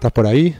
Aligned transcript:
¿Estás 0.00 0.12
por 0.12 0.26
ahí? 0.26 0.56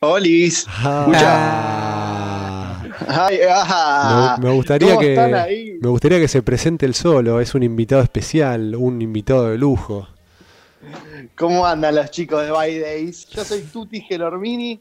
Olis. 0.00 0.66
Ah. 0.68 2.82
Ay, 3.06 3.38
ah. 3.48 4.36
Me, 4.40 4.48
me 4.48 4.54
gustaría 4.56 4.96
¿Cómo 4.96 5.02
están 5.02 5.30
que 5.30 5.36
ahí? 5.36 5.78
me 5.80 5.88
gustaría 5.90 6.18
que 6.18 6.26
se 6.26 6.42
presente 6.42 6.86
el 6.86 6.94
solo, 6.94 7.40
es 7.40 7.54
un 7.54 7.62
invitado 7.62 8.02
especial, 8.02 8.74
un 8.74 9.00
invitado 9.00 9.50
de 9.50 9.58
lujo. 9.58 10.08
¿Cómo 11.36 11.64
andan 11.64 11.94
los 11.94 12.10
chicos 12.10 12.44
de 12.44 12.50
By 12.50 12.80
Days? 12.80 13.28
Yo 13.28 13.44
soy 13.44 13.60
Tuti 13.60 14.00
Gelormini, 14.00 14.80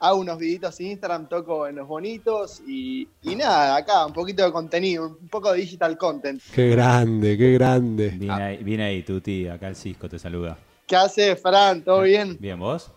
hago 0.00 0.18
unos 0.18 0.36
videitos 0.36 0.80
en 0.80 0.86
Instagram, 0.86 1.28
toco 1.28 1.68
en 1.68 1.76
los 1.76 1.86
bonitos 1.86 2.60
y, 2.66 3.06
y 3.22 3.36
nada, 3.36 3.76
acá 3.76 4.04
un 4.04 4.12
poquito 4.12 4.44
de 4.44 4.50
contenido, 4.50 5.16
un 5.20 5.28
poco 5.28 5.52
de 5.52 5.60
digital 5.60 5.96
content. 5.96 6.42
Qué 6.52 6.70
grande, 6.70 7.38
qué 7.38 7.52
grande. 7.52 8.08
Viene, 8.08 8.42
ahí, 8.42 8.64
viene 8.64 8.82
ahí, 8.82 9.04
Tuti, 9.04 9.46
acá 9.46 9.68
el 9.68 9.76
Cisco 9.76 10.08
te 10.08 10.18
saluda. 10.18 10.58
¿Qué 10.86 10.96
hace, 10.96 11.36
Fran? 11.36 11.82
¿Todo 11.82 12.02
bien? 12.02 12.36
Bien, 12.38 12.58
¿vos? 12.58 12.90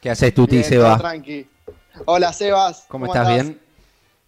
¿Qué 0.00 0.10
haces, 0.10 0.34
Tuti, 0.34 0.56
Bien, 0.56 0.62
todo 0.62 0.70
Seba? 0.72 0.98
tranqui. 0.98 1.46
Hola, 2.04 2.32
Sebas. 2.32 2.84
¿Cómo 2.88 3.06
estás? 3.06 3.28
¿Bien? 3.28 3.58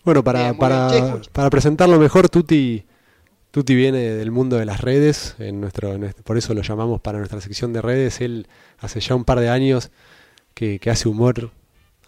Bueno, 0.04 0.24
para, 0.24 0.42
Bien, 0.44 0.58
para, 0.58 0.90
bien. 0.90 1.22
Para 1.32 1.50
presentarlo 1.50 1.98
mejor, 1.98 2.28
Tuti, 2.28 2.84
Tuti 3.50 3.74
viene 3.74 3.98
del 3.98 4.30
mundo 4.30 4.56
de 4.56 4.64
las 4.64 4.80
redes, 4.80 5.34
en 5.38 5.60
nuestro, 5.60 5.92
en 5.94 6.04
este- 6.04 6.22
por 6.22 6.38
eso 6.38 6.54
lo 6.54 6.62
llamamos 6.62 7.00
para 7.00 7.18
nuestra 7.18 7.40
sección 7.40 7.72
de 7.72 7.82
redes. 7.82 8.20
Él 8.20 8.46
hace 8.78 9.00
ya 9.00 9.14
un 9.14 9.24
par 9.24 9.40
de 9.40 9.48
años 9.50 9.90
que, 10.54 10.78
que 10.78 10.90
hace 10.90 11.08
humor, 11.08 11.50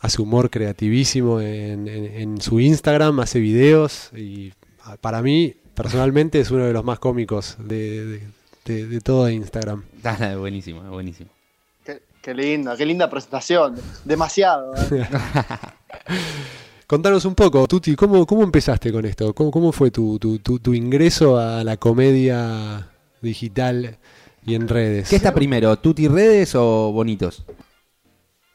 hace 0.00 0.22
humor 0.22 0.50
creativísimo 0.50 1.40
en, 1.40 1.86
en- 1.88 2.04
en 2.06 2.40
su 2.40 2.60
Instagram, 2.60 3.20
hace 3.20 3.38
videos 3.40 4.10
y 4.16 4.52
para 5.00 5.22
mí, 5.22 5.54
personalmente, 5.74 6.40
es 6.40 6.50
uno 6.50 6.64
de 6.64 6.72
los 6.72 6.84
más 6.84 6.98
cómicos 6.98 7.56
de, 7.58 8.06
de- 8.06 8.22
de- 8.64 8.86
de 8.86 9.00
todo 9.00 9.28
Instagram. 9.28 9.84
Ah, 10.04 10.34
buenísimo, 10.38 10.82
buenísimo. 10.90 11.30
Qué, 11.84 12.02
qué 12.20 12.34
linda, 12.34 12.76
qué 12.76 12.84
linda 12.86 13.08
presentación. 13.10 13.76
Demasiado. 14.04 14.74
¿eh? 14.90 15.06
Contanos 16.86 17.24
un 17.24 17.34
poco, 17.34 17.66
Tuti, 17.66 17.94
¿cómo, 17.96 18.26
cómo 18.26 18.42
empezaste 18.42 18.92
con 18.92 19.04
esto? 19.06 19.32
¿Cómo, 19.34 19.50
cómo 19.50 19.72
fue 19.72 19.90
tu, 19.90 20.18
tu, 20.18 20.38
tu- 20.40 20.58
tu 20.58 20.74
ingreso 20.74 21.38
a 21.38 21.64
la 21.64 21.76
comedia 21.78 22.88
digital 23.22 23.96
y 24.44 24.54
en 24.54 24.68
redes? 24.68 25.08
¿Qué 25.08 25.16
está 25.16 25.32
primero, 25.32 25.74
Tuti 25.78 26.06
Redes 26.08 26.54
o 26.54 26.92
Bonitos? 26.92 27.44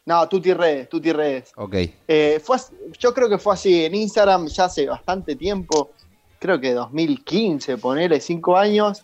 No, 0.06 0.28
Tuti 0.30 0.54
Redes, 0.54 0.88
Tuti 0.88 1.12
Redes. 1.12 1.52
Ok. 1.56 1.76
Eh, 2.08 2.40
fue, 2.44 2.58
yo 3.00 3.14
creo 3.14 3.28
que 3.28 3.38
fue 3.40 3.54
así 3.56 3.84
en 3.86 3.96
Instagram 3.96 4.48
ya 4.48 4.66
hace 4.66 4.86
bastante 4.86 5.36
tiempo, 5.36 5.92
creo 6.40 6.60
que 6.62 6.74
2015, 6.74 7.78
ponerle 7.78 8.20
5 8.22 8.56
años. 8.58 9.02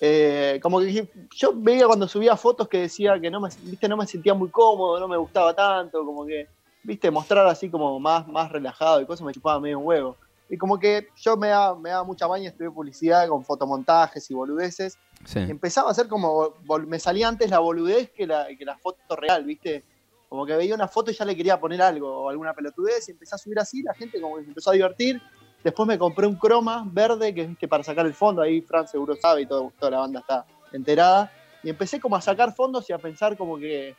Eh, 0.00 0.58
como 0.62 0.80
que 0.80 1.08
yo 1.36 1.52
veía 1.54 1.86
cuando 1.86 2.08
subía 2.08 2.36
fotos 2.36 2.68
que 2.68 2.80
decía 2.80 3.18
que 3.20 3.30
no 3.30 3.40
me, 3.40 3.48
viste, 3.62 3.88
no 3.88 3.96
me 3.96 4.06
sentía 4.06 4.34
muy 4.34 4.48
cómodo, 4.48 4.98
no 4.98 5.08
me 5.08 5.16
gustaba 5.16 5.54
tanto, 5.54 6.04
como 6.04 6.26
que, 6.26 6.48
viste, 6.82 7.10
mostrar 7.10 7.46
así 7.46 7.70
como 7.70 7.98
más, 8.00 8.26
más 8.26 8.50
relajado 8.50 9.00
y 9.00 9.06
cosas 9.06 9.24
me 9.24 9.32
chupaba 9.32 9.60
medio 9.60 9.78
un 9.78 9.86
huevo. 9.86 10.16
Y 10.48 10.58
como 10.58 10.78
que 10.78 11.08
yo 11.16 11.36
me 11.36 11.48
daba, 11.48 11.78
me 11.78 11.90
daba 11.90 12.04
mucha 12.04 12.26
baña 12.26 12.50
estudié 12.50 12.70
publicidad 12.70 13.28
con 13.28 13.44
fotomontajes 13.44 14.30
y 14.30 14.34
boludeces. 14.34 14.98
Sí. 15.24 15.38
Empezaba 15.38 15.88
a 15.88 15.92
hacer 15.92 16.06
como, 16.06 16.54
me 16.86 16.98
salía 16.98 17.28
antes 17.28 17.48
la 17.48 17.60
boludez 17.60 18.10
que 18.10 18.26
la, 18.26 18.46
que 18.56 18.64
la 18.64 18.76
foto 18.76 19.16
real, 19.16 19.44
viste. 19.44 19.84
Como 20.28 20.44
que 20.44 20.56
veía 20.56 20.74
una 20.74 20.88
foto 20.88 21.10
y 21.10 21.14
ya 21.14 21.24
le 21.24 21.36
quería 21.36 21.60
poner 21.60 21.80
algo 21.80 22.24
o 22.24 22.28
alguna 22.28 22.52
pelotudez 22.52 23.08
y 23.08 23.12
empecé 23.12 23.36
a 23.36 23.38
subir 23.38 23.58
así, 23.58 23.82
la 23.82 23.94
gente 23.94 24.20
como 24.20 24.36
que 24.36 24.42
se 24.42 24.48
empezó 24.48 24.70
a 24.70 24.74
divertir. 24.74 25.22
Después 25.64 25.88
me 25.88 25.98
compré 25.98 26.26
un 26.26 26.36
croma 26.36 26.86
verde 26.86 27.34
que 27.34 27.46
viste 27.46 27.66
para 27.66 27.82
sacar 27.82 28.06
el 28.06 28.14
fondo, 28.14 28.42
ahí 28.42 28.60
Fran 28.60 28.86
seguro 28.86 29.16
sabe 29.16 29.42
y 29.42 29.46
todo, 29.46 29.72
toda 29.78 29.90
la 29.90 29.98
banda 29.98 30.20
está 30.20 30.44
enterada. 30.72 31.32
Y 31.62 31.70
empecé 31.70 31.98
como 31.98 32.16
a 32.16 32.20
sacar 32.20 32.54
fondos 32.54 32.88
y 32.90 32.92
a 32.92 32.98
pensar 32.98 33.36
como 33.36 33.56
que 33.56 33.96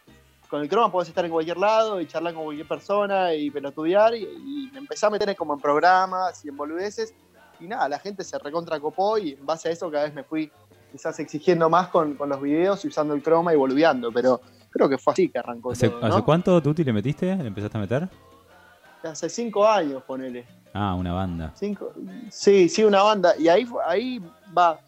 con 0.48 0.62
el 0.62 0.70
croma 0.70 0.92
podés 0.92 1.10
estar 1.10 1.26
en 1.26 1.32
cualquier 1.32 1.58
lado 1.58 2.00
y 2.00 2.06
charlar 2.06 2.36
con 2.36 2.44
cualquier 2.44 2.68
persona 2.68 3.34
y 3.34 3.50
pelotudear 3.50 4.14
y, 4.14 4.22
y 4.24 4.70
me 4.72 4.78
empecé 4.78 5.08
a 5.08 5.10
meter 5.10 5.36
como 5.36 5.56
en 5.56 5.60
programas 5.60 6.46
y 6.46 6.50
en 6.50 6.56
boludeces 6.56 7.16
y 7.60 7.68
nada, 7.68 7.90
la 7.90 8.00
gente 8.00 8.24
se 8.24 8.38
recontra 8.38 8.80
copó 8.80 9.18
y 9.18 9.32
en 9.32 9.46
base 9.46 9.70
a 9.70 9.72
eso 9.72 9.90
cada 9.90 10.04
vez 10.04 10.14
me 10.14 10.24
fui 10.24 10.52
quizás 10.92 11.20
exigiendo 11.20 11.70
más 11.70 11.88
con, 11.90 12.16
con 12.16 12.30
los 12.30 12.42
videos 12.42 12.86
y 12.86 12.90
usando 12.90 13.14
el 13.14 13.22
croma 13.22 13.54
y 13.54 13.58
boludeando, 13.58 14.12
pero 14.12 14.42
creo 14.70 14.88
que 14.88 14.98
fue 14.98 15.14
así 15.14 15.30
que 15.30 15.40
arrancó 15.40 15.72
¿Hace, 15.72 15.90
todo, 15.90 16.06
hace 16.06 16.22
cuánto, 16.22 16.62
Tuti, 16.62 16.84
le 16.84 16.94
metiste? 16.94 17.36
¿Le 17.36 17.48
empezaste 17.48 17.78
a 17.78 17.82
meter? 17.82 18.10
Hace 19.06 19.30
cinco 19.30 19.68
años, 19.68 20.04
ponele. 20.04 20.46
Ah, 20.74 20.96
una 20.96 21.14
banda. 21.14 21.54
Cinco, 21.56 21.94
sí, 22.30 22.68
sí, 22.68 22.84
una 22.84 23.04
banda. 23.04 23.34
Y 23.38 23.48
ahí, 23.48 23.66
ahí 23.86 24.22
va. 24.56 24.80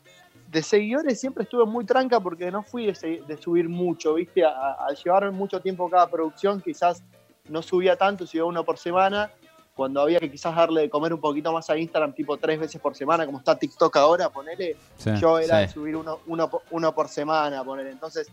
De 0.49 0.63
seguidores 0.63 1.19
siempre 1.19 1.43
estuve 1.43 1.65
muy 1.65 1.85
tranca 1.85 2.19
porque 2.19 2.49
no 2.49 2.63
fui 2.63 2.85
de, 2.85 3.37
subir 3.41 3.69
mucho, 3.69 4.15
¿viste? 4.15 4.43
Al 4.45 4.95
llevar 4.95 5.31
mucho 5.31 5.61
tiempo 5.61 5.89
cada 5.89 6.09
producción, 6.09 6.61
quizás 6.61 7.03
no 7.49 7.61
subía 7.61 7.95
tanto, 7.95 8.25
subía 8.25 8.45
uno 8.45 8.63
por 8.63 8.77
semana. 8.77 9.29
Cuando 9.75 10.01
había 10.01 10.19
que 10.19 10.31
quizás 10.31 10.55
darle 10.55 10.81
de 10.81 10.89
comer 10.89 11.13
un 11.13 11.21
poquito 11.21 11.53
más 11.53 11.69
a 11.69 11.77
Instagram, 11.77 12.13
tipo 12.13 12.35
tres 12.37 12.59
veces 12.59 12.81
por 12.81 12.95
semana, 12.95 13.25
como 13.25 13.37
está 13.37 13.57
TikTok 13.57 13.95
ahora, 13.97 14.29
ponele. 14.29 14.75
Sí. 14.97 15.11
Yo 15.19 15.37
era 15.37 15.59
sí. 15.59 15.67
de 15.67 15.73
subir 15.73 15.95
uno, 15.95 16.19
uno, 16.25 16.49
uno 16.71 16.95
por 16.95 17.09
semana, 17.09 17.63
ponele. 17.63 17.91
Entonces, 17.91 18.27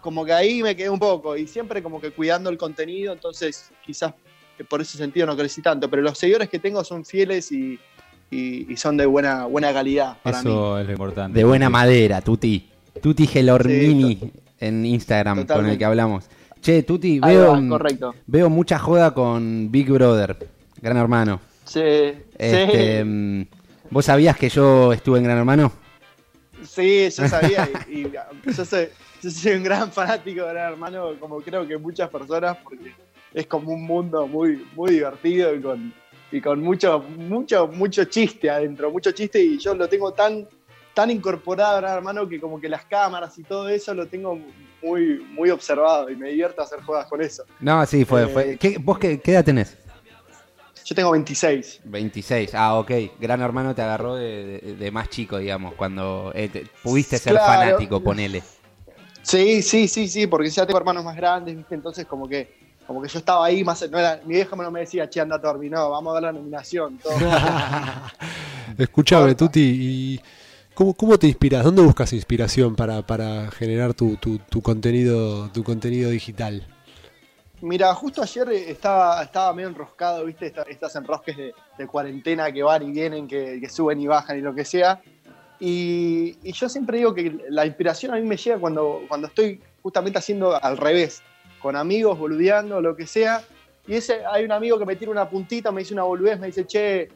como 0.00 0.24
que 0.24 0.32
ahí 0.32 0.62
me 0.62 0.74
quedé 0.74 0.88
un 0.88 0.98
poco. 0.98 1.36
Y 1.36 1.46
siempre 1.46 1.82
como 1.82 2.00
que 2.00 2.12
cuidando 2.12 2.48
el 2.48 2.56
contenido, 2.56 3.12
entonces 3.12 3.70
quizás 3.84 4.14
por 4.68 4.80
ese 4.80 4.96
sentido 4.98 5.26
no 5.26 5.36
crecí 5.36 5.60
tanto. 5.62 5.90
Pero 5.90 6.02
los 6.02 6.16
seguidores 6.18 6.48
que 6.48 6.58
tengo 6.60 6.84
son 6.84 7.04
fieles 7.04 7.50
y, 7.50 7.78
y- 8.30 8.72
y 8.72 8.76
son 8.76 8.96
de 8.96 9.06
buena, 9.06 9.46
buena 9.46 9.72
calidad 9.72 10.18
para 10.22 10.42
mí. 10.42 10.50
Eso 10.50 10.78
es 10.78 10.86
lo 10.86 10.92
importante. 10.92 11.38
De 11.38 11.44
buena 11.44 11.68
madera, 11.70 12.20
Tuti. 12.20 12.68
Tuti 13.02 13.26
Gelormini 13.26 14.20
en 14.60 14.86
Instagram 14.86 15.46
con 15.46 15.66
el 15.66 15.76
que 15.76 15.84
hablamos. 15.84 16.26
Che, 16.60 16.82
Tuti, 16.84 17.18
veo, 17.20 17.52
va, 17.52 17.68
correcto. 17.68 18.14
veo 18.26 18.48
mucha 18.48 18.78
joda 18.78 19.12
con 19.12 19.70
Big 19.70 19.90
Brother, 19.90 20.36
Gran 20.80 20.96
Hermano. 20.96 21.40
Sí, 21.64 21.80
Este, 22.38 22.98
sí, 22.98 23.04
mm, 23.04 23.42
¿Vos 23.90 24.04
sabías 24.06 24.36
que 24.36 24.48
yo 24.48 24.92
estuve 24.92 25.18
en 25.18 25.24
Gran 25.24 25.38
Hermano? 25.38 25.72
sí, 26.62 27.08
yo 27.10 27.28
sabía. 27.28 27.68
y, 27.88 28.00
y 28.06 28.12
yo, 28.56 28.64
soy, 28.64 28.88
yo 29.22 29.30
soy 29.30 29.52
un 29.52 29.62
gran 29.64 29.92
fanático 29.92 30.42
de 30.44 30.52
Gran 30.54 30.72
Hermano, 30.72 31.10
como 31.20 31.40
creo 31.40 31.66
que 31.66 31.76
muchas 31.76 32.08
personas, 32.08 32.56
porque 32.64 32.92
es 33.34 33.46
como 33.48 33.72
un 33.72 33.82
mundo 33.84 34.26
muy, 34.28 34.64
muy 34.76 34.92
divertido 34.92 35.54
y 35.54 35.60
con, 35.60 35.92
y 36.30 36.40
con 36.40 36.60
mucho, 36.62 37.00
mucho, 37.00 37.66
mucho 37.66 38.04
chiste 38.04 38.48
adentro, 38.48 38.90
mucho 38.90 39.10
chiste, 39.10 39.42
y 39.42 39.58
yo 39.58 39.74
lo 39.74 39.88
tengo 39.88 40.12
tan, 40.12 40.48
tan 40.94 41.10
incorporado 41.10 41.84
Hermano 41.86 42.28
que 42.28 42.40
como 42.40 42.60
que 42.60 42.68
las 42.68 42.84
cámaras 42.84 43.36
y 43.38 43.42
todo 43.42 43.68
eso 43.68 43.92
lo 43.92 44.06
tengo 44.06 44.38
muy, 44.80 45.18
muy 45.32 45.50
observado 45.50 46.08
y 46.08 46.16
me 46.16 46.28
divierto 46.30 46.62
hacer 46.62 46.80
jugadas 46.82 47.08
con 47.08 47.20
eso. 47.20 47.42
No, 47.58 47.84
sí, 47.86 48.04
fue. 48.04 48.22
Eh, 48.22 48.28
fue. 48.28 48.56
¿Qué- 48.56 48.78
¿Vos 48.78 48.98
qué, 48.98 49.18
qué 49.20 49.32
edad 49.32 49.44
tenés? 49.44 49.76
Yo 50.84 50.94
tengo 50.94 51.10
26. 51.12 51.80
26. 51.84 52.54
Ah, 52.54 52.78
ok. 52.78 52.90
Gran 53.18 53.40
Hermano 53.40 53.74
te 53.74 53.80
agarró 53.82 54.14
de, 54.16 54.60
de- 54.62 54.74
de 54.76 54.90
más 54.90 55.08
chico, 55.08 55.38
digamos, 55.38 55.74
cuando 55.74 56.30
eh, 56.34 56.48
te- 56.50 56.66
pudiste 56.82 57.16
ser 57.18 57.32
Claro. 57.32 57.46
fanático, 57.52 58.00
ponele. 58.00 58.42
Sí, 59.22 59.62
sí, 59.62 59.88
sí, 59.88 60.06
sí, 60.08 60.26
porque 60.26 60.50
ya 60.50 60.66
tengo 60.66 60.78
hermanos 60.78 61.02
más 61.02 61.16
grandes, 61.16 61.56
¿viste? 61.56 61.74
Entonces 61.74 62.04
como 62.04 62.28
que 62.28 62.63
como 62.86 63.00
que 63.02 63.08
yo 63.08 63.18
estaba 63.18 63.44
ahí, 63.46 63.64
más 63.64 63.88
no 63.90 63.98
era, 63.98 64.20
mi 64.24 64.34
vieja 64.34 64.54
no 64.56 64.70
me 64.70 64.80
decía, 64.80 65.08
che, 65.08 65.20
anda 65.20 65.36
a 65.36 65.38
dormir, 65.38 65.70
no, 65.70 65.90
vamos 65.90 66.10
a 66.10 66.14
dar 66.14 66.22
la 66.24 66.32
nominación. 66.32 66.98
Todo. 66.98 67.12
Escuchame, 68.78 69.34
Tuti, 69.34 69.60
¿y 69.60 70.20
cómo, 70.74 70.94
cómo 70.94 71.18
te 71.18 71.26
inspiras? 71.26 71.64
¿Dónde 71.64 71.82
buscas 71.82 72.12
inspiración 72.12 72.74
para, 72.74 73.02
para 73.02 73.50
generar 73.50 73.94
tu, 73.94 74.16
tu, 74.16 74.38
tu 74.38 74.60
contenido, 74.62 75.48
tu 75.50 75.62
contenido 75.62 76.10
digital? 76.10 76.66
Mira, 77.60 77.94
justo 77.94 78.20
ayer 78.22 78.48
eh, 78.50 78.70
estaba, 78.70 79.22
estaba 79.22 79.52
medio 79.54 79.68
enroscado, 79.68 80.24
¿viste? 80.24 80.46
Esta- 80.46 80.62
Estas 80.62 80.94
enrosques 80.96 81.36
de, 81.36 81.54
de 81.78 81.86
cuarentena 81.86 82.52
que 82.52 82.62
van 82.62 82.82
y 82.82 82.90
vienen, 82.90 83.26
que, 83.26 83.58
que 83.60 83.68
suben 83.68 84.00
y 84.00 84.06
bajan 84.06 84.38
y 84.38 84.42
lo 84.42 84.54
que 84.54 84.64
sea. 84.64 85.00
Y, 85.60 86.36
y 86.42 86.52
yo 86.52 86.68
siempre 86.68 86.98
digo 86.98 87.14
que 87.14 87.38
la 87.48 87.64
inspiración 87.64 88.12
a 88.12 88.16
mí 88.16 88.22
me 88.22 88.36
llega 88.36 88.58
cuando, 88.58 89.02
cuando 89.08 89.28
estoy 89.28 89.60
justamente 89.82 90.18
haciendo 90.18 90.62
al 90.62 90.76
revés, 90.76 91.22
con 91.64 91.76
amigos, 91.76 92.18
boludeando, 92.18 92.82
lo 92.82 92.94
que 92.94 93.06
sea. 93.06 93.42
Y 93.86 93.94
ese, 93.94 94.22
hay 94.26 94.44
un 94.44 94.52
amigo 94.52 94.78
que 94.78 94.84
me 94.84 94.96
tira 94.96 95.10
una 95.10 95.30
puntita, 95.30 95.72
me 95.72 95.80
dice 95.80 95.94
una 95.94 96.02
boludez, 96.02 96.38
me 96.38 96.48
dice, 96.48 96.66
che, 96.66 97.08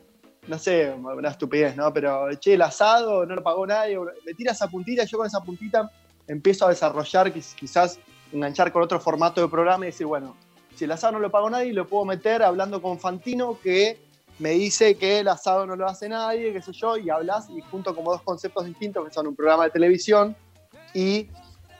no 0.47 0.59
sé, 0.59 0.91
una 0.91 1.29
estupidez, 1.29 1.77
¿no? 1.77 1.93
Pero, 1.93 2.31
che, 2.41 2.55
el 2.55 2.63
asado 2.63 3.27
no 3.27 3.35
lo 3.35 3.43
pagó 3.43 3.67
nadie. 3.67 3.99
Me 4.25 4.33
tira 4.33 4.53
esa 4.53 4.67
puntita 4.67 5.03
y 5.03 5.07
yo 5.07 5.19
con 5.19 5.27
esa 5.27 5.41
puntita 5.41 5.91
empiezo 6.27 6.65
a 6.65 6.71
desarrollar, 6.71 7.31
quiz- 7.31 7.55
quizás 7.57 8.01
enganchar 8.33 8.73
con 8.73 8.83
otro 8.83 8.99
formato 8.99 9.43
de 9.43 9.49
programa 9.49 9.85
y 9.85 9.89
decir, 9.89 10.07
bueno, 10.07 10.35
si 10.75 10.85
el 10.85 10.93
asado 10.93 11.13
no 11.13 11.19
lo 11.19 11.31
pagó 11.31 11.51
nadie, 11.51 11.75
lo 11.75 11.87
puedo 11.87 12.07
meter 12.07 12.43
hablando 12.43 12.81
con 12.81 12.99
Fantino, 12.99 13.59
que 13.63 13.99
me 14.39 14.53
dice 14.53 14.97
que 14.97 15.19
el 15.19 15.29
asado 15.29 15.67
no 15.67 15.77
lo 15.77 15.87
hace 15.87 16.09
nadie, 16.09 16.55
qué 16.55 16.63
sé 16.63 16.73
yo, 16.73 16.97
y 16.97 17.11
hablas 17.11 17.51
y 17.51 17.61
junto 17.71 17.95
como 17.95 18.13
dos 18.13 18.23
conceptos 18.23 18.65
distintos, 18.65 19.07
que 19.07 19.13
son 19.13 19.27
un 19.27 19.37
programa 19.37 19.65
de 19.65 19.71
televisión 19.71 20.35
y 20.95 21.29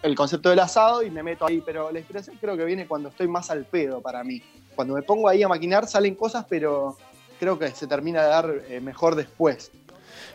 el 0.03 0.15
concepto 0.15 0.51
del 0.51 0.61
asado, 0.61 1.03
y 1.03 1.11
me 1.11 1.23
meto 1.23 1.47
ahí. 1.47 1.63
Pero 1.65 1.91
la 1.91 1.99
inspiración 1.99 2.37
creo 2.41 2.57
que 2.57 2.65
viene 2.65 2.87
cuando 2.87 3.09
estoy 3.09 3.29
más 3.29 3.51
al 3.51 3.65
pedo 3.65 4.01
para 4.01 4.23
mí. 4.25 4.43
Cuando 4.75 4.95
me 4.95 5.03
pongo 5.03 5.29
ahí 5.29 5.43
a 5.43 5.49
maquinar 5.49 5.87
salen 5.89 6.15
cosas, 6.15 6.45
pero 6.49 6.97
creo 7.41 7.59
que 7.59 7.69
se 7.71 7.87
termina 7.87 8.23
de 8.23 8.29
dar 8.29 8.55
eh, 8.69 8.81
mejor 8.81 9.15
después. 9.17 9.71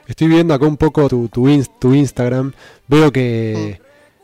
Estoy 0.07 0.27
viendo 0.27 0.53
acá 0.53 0.65
un 0.65 0.77
poco 0.77 1.07
tu, 1.07 1.27
tu, 1.29 1.47
ins- 1.47 1.69
tu 1.79 1.93
Instagram. 1.93 2.51
Veo 2.87 3.11
que 3.11 3.79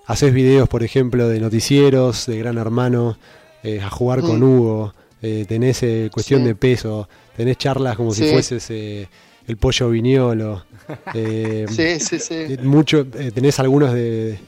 haces 0.07 0.33
videos, 0.33 0.68
por 0.68 0.83
ejemplo, 0.83 1.27
de 1.30 1.39
noticieros, 1.39 2.25
de 2.25 2.38
Gran 2.39 2.57
Hermano, 2.57 3.18
eh, 3.63 3.80
a 3.81 3.89
jugar 3.89 4.21
con 4.21 4.39
Mm. 4.39 4.44
Hugo, 4.44 4.94
eh, 5.21 5.45
tenés 5.47 5.80
cuestión 6.12 6.41
Sí. 6.41 6.47
de 6.47 6.56
peso, 6.56 7.07
tenés 7.38 7.57
charlas 7.57 7.95
como 7.95 8.12
si 8.13 8.30
fueses 8.30 8.69
el 8.69 9.57
pollo 9.57 9.89
viñolo. 9.89 10.63
Sí, 11.69 12.00
sí, 12.00 12.19
sí. 12.19 12.57
mucho, 12.63 13.06
tenés 13.06 13.59
algunos 13.59 13.94
de... 13.94 14.39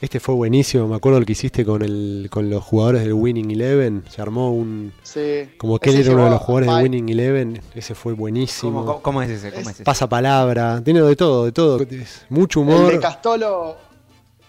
Este 0.00 0.20
fue 0.20 0.34
buenísimo, 0.36 0.86
me 0.86 0.94
acuerdo 0.94 1.18
el 1.18 1.26
que 1.26 1.32
hiciste 1.32 1.64
con, 1.64 1.82
el, 1.82 2.28
con 2.30 2.48
los 2.48 2.62
jugadores 2.62 3.02
del 3.02 3.14
Winning 3.14 3.50
Eleven, 3.50 4.04
se 4.08 4.22
armó 4.22 4.52
un... 4.52 4.92
sí. 5.02 5.48
Como 5.58 5.80
que 5.80 5.90
él 5.90 5.96
era 6.02 6.12
uno 6.12 6.24
de 6.26 6.30
los 6.30 6.40
jugadores 6.40 6.68
a- 6.68 6.76
de 6.76 6.82
Winning 6.84 7.08
Eleven, 7.08 7.60
ese 7.74 7.96
fue 7.96 8.12
buenísimo. 8.12 8.72
¿Cómo, 8.80 8.86
cómo- 8.86 9.02
cómo 9.02 9.22
es 9.22 9.30
ese? 9.30 9.50
¿Cómo 9.50 9.62
es 9.68 9.74
ese? 9.74 9.82
Pasa 9.84 10.08
palabra, 10.08 10.80
tiene 10.84 11.00
de 11.02 11.16
todo, 11.16 11.46
de 11.46 11.52
todo. 11.52 11.80
Mucho 12.28 12.60
El 12.62 12.68
humor. 12.68 12.92
de 12.92 13.00
Castolo. 13.00 13.76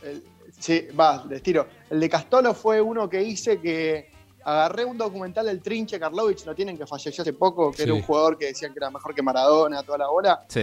el- 0.03 0.23
sí, 0.59 0.87
va, 0.97 1.25
les 1.27 1.41
tiro. 1.41 1.65
El 1.89 1.99
de 1.99 2.09
Castolo 2.09 2.53
fue 2.53 2.79
uno 2.79 3.09
que 3.09 3.23
hice 3.23 3.59
que 3.59 4.11
agarré 4.43 4.85
un 4.85 4.99
documental 4.99 5.47
del 5.47 5.61
Trinche 5.61 5.99
Karlovich, 5.99 6.45
lo 6.45 6.53
tienen 6.53 6.77
que 6.77 6.85
falleció 6.85 7.23
hace 7.23 7.33
poco, 7.33 7.71
que 7.71 7.77
Sí. 7.77 7.83
era 7.83 7.93
un 7.95 8.03
jugador 8.03 8.37
que 8.37 8.45
decían 8.45 8.71
que 8.71 8.77
era 8.77 8.91
mejor 8.91 9.15
que 9.15 9.23
Maradona, 9.23 9.81
toda 9.81 9.97
la 9.97 10.09
bola. 10.09 10.41
Sí. 10.47 10.61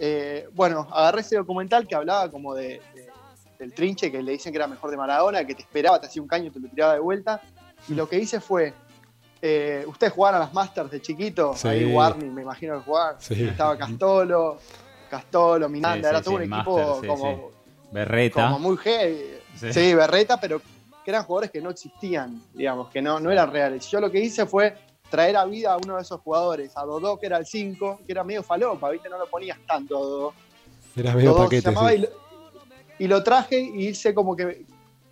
Eh, 0.00 0.48
bueno, 0.54 0.88
agarré 0.92 1.20
ese 1.20 1.36
documental 1.36 1.86
que 1.86 1.94
hablaba 1.94 2.28
como 2.30 2.54
de, 2.54 2.80
de- 2.94 3.07
del 3.58 3.72
Trinche, 3.74 4.10
que 4.12 4.22
le 4.22 4.32
dicen 4.32 4.52
que 4.52 4.58
era 4.58 4.66
mejor 4.66 4.90
de 4.90 4.96
Maradona, 4.96 5.44
que 5.44 5.54
te 5.54 5.62
esperaba, 5.62 6.00
te 6.00 6.06
hacía 6.06 6.22
un 6.22 6.28
caño 6.28 6.46
y 6.46 6.50
te 6.50 6.60
lo 6.60 6.68
tiraba 6.68 6.94
de 6.94 7.00
vuelta. 7.00 7.40
Y 7.88 7.94
lo 7.94 8.08
que 8.08 8.18
hice 8.18 8.40
fue. 8.40 8.72
eh, 9.40 9.84
Ustedes 9.86 10.12
jugaban 10.12 10.36
a 10.40 10.44
las 10.44 10.52
Masters 10.54 10.90
de 10.90 11.00
chiquito, 11.00 11.54
Sí. 11.54 11.68
ahí 11.68 11.84
Warning, 11.92 12.34
me 12.34 12.42
imagino 12.42 12.74
que 12.78 12.84
jugaban. 12.84 13.16
Sí. 13.20 13.44
Estaba 13.44 13.76
Castolo, 13.78 14.58
Castolo, 15.10 15.68
Miranda, 15.68 16.08
Sí, 16.08 16.14
era 16.14 16.22
todo 16.22 16.38
sí, 16.38 16.42
un 16.44 16.48
Master, 16.50 16.72
equipo 16.74 17.00
sí, 17.00 17.06
como, 17.06 17.50
Berreta. 17.92 18.42
como 18.44 18.58
muy 18.58 18.76
heavy. 18.78 19.18
Sí. 19.56 19.72
Sí. 19.72 19.94
Berreta, 19.94 20.40
pero 20.40 20.60
que 21.04 21.10
eran 21.10 21.22
jugadores 21.24 21.50
que 21.50 21.60
no 21.60 21.70
existían, 21.70 22.42
digamos, 22.52 22.90
que 22.90 23.00
no, 23.00 23.18
no 23.20 23.30
eran 23.30 23.50
reales. 23.52 23.88
Yo 23.88 24.00
lo 24.00 24.10
que 24.10 24.20
hice 24.20 24.44
fue 24.46 24.76
traer 25.08 25.36
a 25.36 25.44
vida 25.46 25.72
a 25.72 25.76
uno 25.78 25.96
de 25.96 26.02
esos 26.02 26.20
jugadores, 26.20 26.76
a 26.76 26.82
Dodó, 26.84 27.18
que 27.18 27.26
era 27.26 27.38
el 27.38 27.46
5, 27.46 28.00
que 28.04 28.12
era 28.12 28.24
medio 28.24 28.42
falopa, 28.42 28.90
¿viste? 28.90 29.08
No 29.08 29.18
lo 29.18 29.26
ponías 29.26 29.58
tanto 29.66 29.96
a 29.96 30.00
Dodó. 30.00 30.34
Eras 30.96 31.14
medio 31.14 31.30
Dodó 31.30 31.38
se 31.38 31.44
paquete. 31.44 31.68
llamaba 31.70 31.90
sí. 31.90 31.94
y, 31.96 31.98
lo, 32.00 32.08
y 32.98 33.06
lo 33.06 33.22
traje 33.22 33.58
y 33.60 33.88
hice 33.88 34.12
como 34.14 34.34
que 34.36 34.64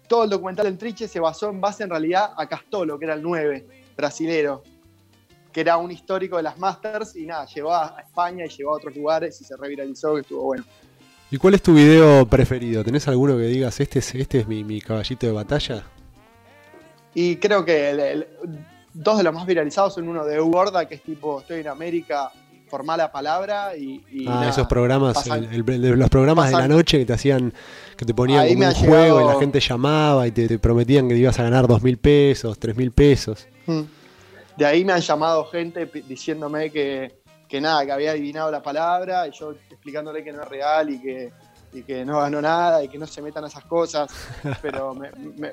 todo 0.09 0.25
el 0.25 0.31
documental 0.31 0.67
en 0.67 0.79
Triche 0.79 1.09
se 1.09 1.19
basó 1.21 1.51
en 1.51 1.61
base 1.61 1.85
en 1.85 1.91
realidad 1.91 2.33
a 2.37 2.47
Castolo, 2.49 2.99
que 2.99 3.05
era 3.07 3.15
el 3.15 3.23
9, 3.23 3.67
brasilero, 3.97 4.63
que 5.53 5.61
era 5.63 5.77
un 5.79 5.91
histórico 5.91 6.37
de 6.37 6.43
las 6.45 6.59
Masters 6.59 7.17
y 7.17 7.27
nada, 7.27 7.47
llevó 7.47 7.75
a 7.75 7.97
España 8.01 8.45
y 8.45 8.49
llevó 8.49 8.73
a 8.73 8.77
otros 8.77 8.95
lugares 8.95 9.41
y 9.41 9.45
se 9.45 9.57
reviralizó, 9.57 10.15
que 10.15 10.21
estuvo 10.21 10.43
bueno. 10.45 10.65
¿Y 11.31 11.39
cuál 11.39 11.55
es 11.55 11.63
tu 11.63 11.75
video 11.75 12.25
preferido? 12.27 12.85
¿Tenés 12.85 13.09
alguno 13.09 13.37
que 13.37 13.45
digas, 13.45 13.81
este 13.81 13.99
es, 13.99 14.15
este 14.15 14.41
es 14.41 14.47
mi, 14.47 14.63
mi 14.63 14.81
caballito 14.81 15.27
de 15.27 15.33
batalla? 15.33 15.83
Y 17.15 17.37
creo 17.37 17.65
que 17.65 17.91
el- 17.91 18.01
el- 18.01 18.27
dos 18.93 19.19
de 19.19 19.25
los 19.25 19.35
más 19.35 19.45
viralizados 19.47 19.95
son 19.95 20.09
uno 20.09 20.25
de 20.25 20.39
Gorda, 20.39 20.87
que 20.87 20.95
es 20.97 21.03
tipo, 21.03 21.41
estoy 21.41 21.61
en 21.61 21.69
América, 21.69 22.31
formá 22.69 22.97
la 22.97 23.11
palabra 23.13 23.77
y... 23.77 24.05
y 24.11 24.27
ah, 24.27 24.31
nada, 24.31 24.51
esos 24.51 24.67
programas, 24.67 25.15
pasan- 25.15 25.45
el- 25.45 25.69
el- 25.69 25.83
de 25.83 25.97
los 25.97 26.09
programas 26.11 26.51
de 26.51 26.57
la 26.57 26.69
noche 26.69 26.99
que 26.99 27.07
te 27.07 27.13
hacían, 27.13 27.53
que 27.97 28.05
te 28.05 28.13
ponían 28.15 28.47
como 28.49 28.67
un 28.69 28.75
juego 28.75 29.21
y 29.21 29.25
la 29.35 29.39
gente 29.41 29.61
llamaba 29.61 30.27
y 30.27 30.33
te, 30.33 30.49
te 30.49 30.59
prometían 30.59 31.09
que 31.09 31.15
te 31.15 31.21
ibas 31.21 31.39
a 31.39 31.45
ganar 31.45 31.67
dos 31.67 31.83
mil 31.83 31.99
pesos, 31.99 32.59
tres 32.59 32.77
mil 32.77 32.91
pesos. 32.93 33.47
Mm. 33.67 33.83
De 34.57 34.65
ahí 34.67 34.85
me 34.85 34.93
han 34.93 35.01
llamado 35.01 35.45
gente 35.47 35.87
diciéndome 36.09 36.71
que, 36.71 37.21
que 37.49 37.61
nada, 37.61 37.85
que 37.85 37.93
había 37.93 38.11
adivinado 38.13 38.51
la 38.51 38.63
palabra 38.63 39.29
y 39.29 39.31
yo 39.33 39.53
explicándole 39.71 40.25
que 40.25 40.33
no 40.33 40.43
es 40.43 40.49
real 40.49 40.91
y 40.91 41.01
que, 41.01 41.33
y 41.73 41.83
que 41.83 42.05
no 42.05 42.21
ganó 42.21 42.41
nada 42.41 42.83
y 42.83 42.89
que 42.89 42.99
no 42.99 43.07
se 43.07 43.21
metan 43.23 43.45
a 43.45 43.49
esas 43.49 43.65
cosas. 43.65 44.11
Pero 44.63 44.95
me- 44.95 45.11
me- 45.37 45.53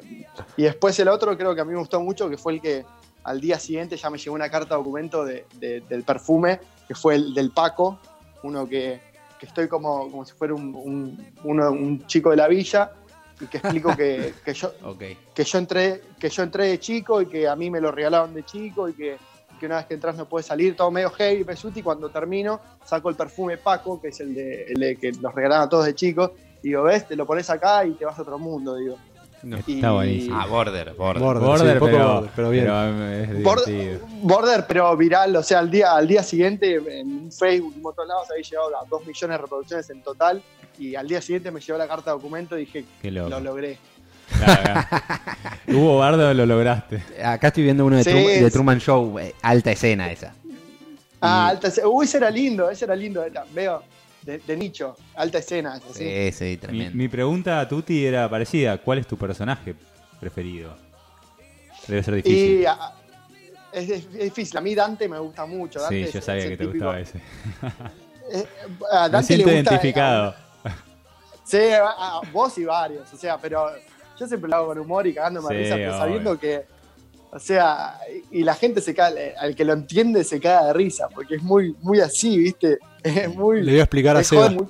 y 0.58 0.64
después 0.64 0.98
el 1.00 1.10
otro 1.10 1.38
creo 1.38 1.54
que 1.54 1.62
a 1.62 1.66
mí 1.66 1.74
me 1.74 1.80
gustó 1.80 2.00
mucho, 2.00 2.30
que 2.30 2.38
fue 2.38 2.54
el 2.54 2.62
que 2.62 2.86
al 3.24 3.40
día 3.42 3.58
siguiente 3.60 3.98
ya 3.98 4.10
me 4.10 4.18
llegó 4.18 4.36
una 4.36 4.50
carta 4.50 4.76
documento 4.76 5.24
de- 5.26 5.46
de- 5.56 5.82
del 5.82 6.04
perfume, 6.04 6.60
que 6.88 6.96
fue 6.96 7.16
el 7.16 7.34
del 7.34 7.52
Paco, 7.52 8.00
uno 8.44 8.68
que, 8.68 9.02
que 9.40 9.46
estoy 9.46 9.68
como, 9.68 10.10
como 10.12 10.26
si 10.26 10.34
fuera 10.34 10.54
un, 10.54 10.74
un- 10.76 11.34
uno- 11.44 11.72
un 11.72 12.06
chico 12.08 12.30
de 12.32 12.38
la 12.38 12.48
villa 12.48 12.92
y 13.40 13.48
que 13.48 13.58
explico 13.58 13.96
que, 13.96 14.34
que 14.46 14.54
yo, 14.54 14.72
que 15.34 15.44
yo 15.44 15.58
entré 15.58 16.02
que 16.20 16.30
yo 16.30 16.44
entré 16.44 16.68
de 16.68 16.80
chico 16.80 17.22
y 17.22 17.26
que 17.26 17.48
a 17.48 17.56
mí 17.56 17.70
me 17.70 17.82
lo 17.82 17.92
regalaron 17.92 18.34
de 18.34 18.44
chico 18.44 18.88
y 18.90 18.94
que, 18.94 19.18
que 19.60 19.66
una 19.66 19.78
vez 19.78 19.86
que 19.86 19.94
entras 19.96 20.16
no 20.18 20.28
puedes 20.30 20.46
salir 20.46 20.76
todo 20.76 20.92
medio 20.92 21.10
heavy 21.12 21.44
pesuti 21.44 21.80
y 21.80 21.84
cuando 21.84 22.10
termino 22.10 22.60
saco 22.86 23.10
el 23.10 23.16
perfume 23.16 23.58
Paco 23.58 24.00
que 24.02 24.10
es 24.10 24.20
el 24.20 24.34
de, 24.36 24.66
el 24.66 24.76
de 24.80 24.96
que 24.98 25.12
nos 25.14 25.34
regalaron 25.34 25.66
a 25.66 25.70
todos 25.70 25.86
de 25.86 25.96
chicos 25.96 26.32
y 26.62 26.68
digo 26.70 26.84
ves 26.84 27.08
te 27.08 27.16
lo 27.16 27.26
pones 27.26 27.50
acá 27.50 27.86
y 27.86 27.94
te 27.94 28.06
vas 28.06 28.18
a 28.20 28.22
otro 28.22 28.38
mundo 28.38 28.76
digo 28.76 28.98
No, 29.44 29.58
Y- 29.68 29.76
Está 29.76 29.92
buenísimo. 29.92 30.40
Ah, 30.40 30.46
Border, 30.48 30.94
Border. 30.94 31.22
Border, 31.22 31.44
Border, 31.44 31.68
sí, 31.68 31.74
un 31.74 31.80
poco 31.80 31.92
pero, 31.92 32.14
border, 32.14 32.32
pero 32.36 32.50
bien. 32.50 32.66
pero 32.66 33.08
es 33.08 33.44
Border. 33.44 34.00
Border, 34.22 34.66
pero 34.68 34.98
viral 34.98 35.36
o 35.36 35.44
sea 35.44 35.60
al 35.60 35.70
día 35.70 35.94
al 35.96 36.08
día 36.08 36.24
siguiente 36.24 36.76
en 36.76 37.32
Facebook 37.32 37.74
y 37.76 37.80
en 37.80 37.86
otros 37.86 38.08
lados 38.08 38.28
había 38.32 38.44
llegado 38.44 38.68
a 38.82 38.86
2 38.90 39.06
millones 39.06 39.38
de 39.38 39.42
reproducciones 39.42 39.90
en 39.90 40.02
total 40.02 40.42
y 40.80 40.96
al 40.96 41.08
día 41.08 41.22
siguiente 41.22 41.52
me 41.52 41.60
llegó 41.60 41.78
la 41.78 41.88
carta 41.88 42.12
de 42.12 42.18
documento 42.18 42.58
y 42.58 42.66
dije 42.66 42.86
lo 43.12 43.40
logré 43.40 43.78
Claro. 44.38 44.88
Hugo 45.68 45.98
Bardo 46.00 46.34
lo 46.34 46.46
lograste. 46.46 47.04
Acá 47.24 47.48
estoy 47.48 47.64
viendo 47.64 47.86
uno 47.86 47.98
de, 47.98 48.04
Sí, 48.06 48.10
Tru- 48.12 48.42
de 48.42 48.50
Truman 48.52 48.80
Show, 48.80 49.20
eh, 49.20 49.36
alta 49.42 49.72
escena 49.72 50.10
esa. 50.12 50.34
ah 51.22 51.48
Y- 51.48 51.52
alta 51.52 51.68
escena. 51.68 51.88
uy 51.90 52.06
ese 52.06 52.18
era 52.18 52.30
lindo 52.32 52.70
ese 52.70 52.86
era 52.86 52.96
lindo 52.96 53.24
veo 53.54 53.84
de, 54.26 54.40
de 54.40 54.58
nicho 54.58 54.96
alta 55.16 55.38
escena 55.40 55.80
sí. 55.94 56.32
Sí, 56.32 56.58
tremendo. 56.58 56.96
mi 56.96 57.08
pregunta 57.08 57.60
a 57.60 57.68
Tuti 57.68 58.06
era 58.06 58.30
parecida. 58.30 58.78
¿Cuál 58.78 59.00
es 59.00 59.08
tu 59.08 59.18
personaje 59.18 59.76
preferido? 60.20 60.76
Debe 61.88 62.02
ser 62.04 62.16
difícil. 62.16 62.62
Y 62.62 62.66
es, 63.74 63.90
es- 63.90 64.06
es 64.06 64.12
difícil. 64.14 64.58
A 64.58 64.62
mí 64.62 64.74
Dante 64.76 65.08
me 65.10 65.20
gusta 65.20 65.46
mucho. 65.46 65.80
Dante 65.82 65.96
sí, 65.96 66.04
es- 66.04 66.14
yo 66.14 66.22
sabía 66.22 66.44
es 66.44 66.50
que 66.52 66.58
te 66.58 66.64
típico- 66.66 66.86
gustaba 66.86 67.00
ese. 67.00 67.18
eh, 68.32 68.48
a 68.92 69.04
Me 69.08 69.10
Dante 69.12 69.28
siento 69.28 69.48
le 69.50 69.56
gusta- 69.58 69.72
identificado. 69.72 70.36
sí, 71.44 71.58
a, 71.72 71.88
a 71.90 72.22
vos 72.32 72.58
y 72.58 72.66
varios. 72.66 73.12
O 73.14 73.18
sea, 73.18 73.38
pero 73.38 73.70
yo 74.18 74.28
siempre 74.28 74.50
lo 74.50 74.56
hago 74.56 74.68
con 74.68 74.80
humor 74.80 75.06
y 75.08 75.14
cagándome 75.14 75.50
Sí, 75.50 75.56
a 75.56 75.58
risa, 75.60 75.76
pero 75.76 75.98
sabiendo 75.98 76.40
que. 76.40 76.73
O 77.36 77.40
sea, 77.40 77.96
y 78.32 78.44
la 78.44 78.54
gente 78.54 78.80
se 78.82 78.94
cae, 78.94 79.34
al 79.40 79.56
que 79.56 79.66
lo 79.66 79.74
entiende 79.74 80.24
se 80.24 80.40
caga 80.40 80.68
de 80.68 80.74
risa, 80.74 81.08
porque 81.14 81.36
es 81.36 81.42
muy, 81.44 81.76
muy 81.82 82.00
así, 82.00 82.38
¿viste? 82.38 82.78
Es 83.04 83.34
muy. 83.36 83.62
Le 83.64 83.72
voy 83.72 83.80
a 83.80 83.84
explicar 83.84 84.16
a 84.16 84.24
Seba. 84.24 84.50
muy- 84.50 84.68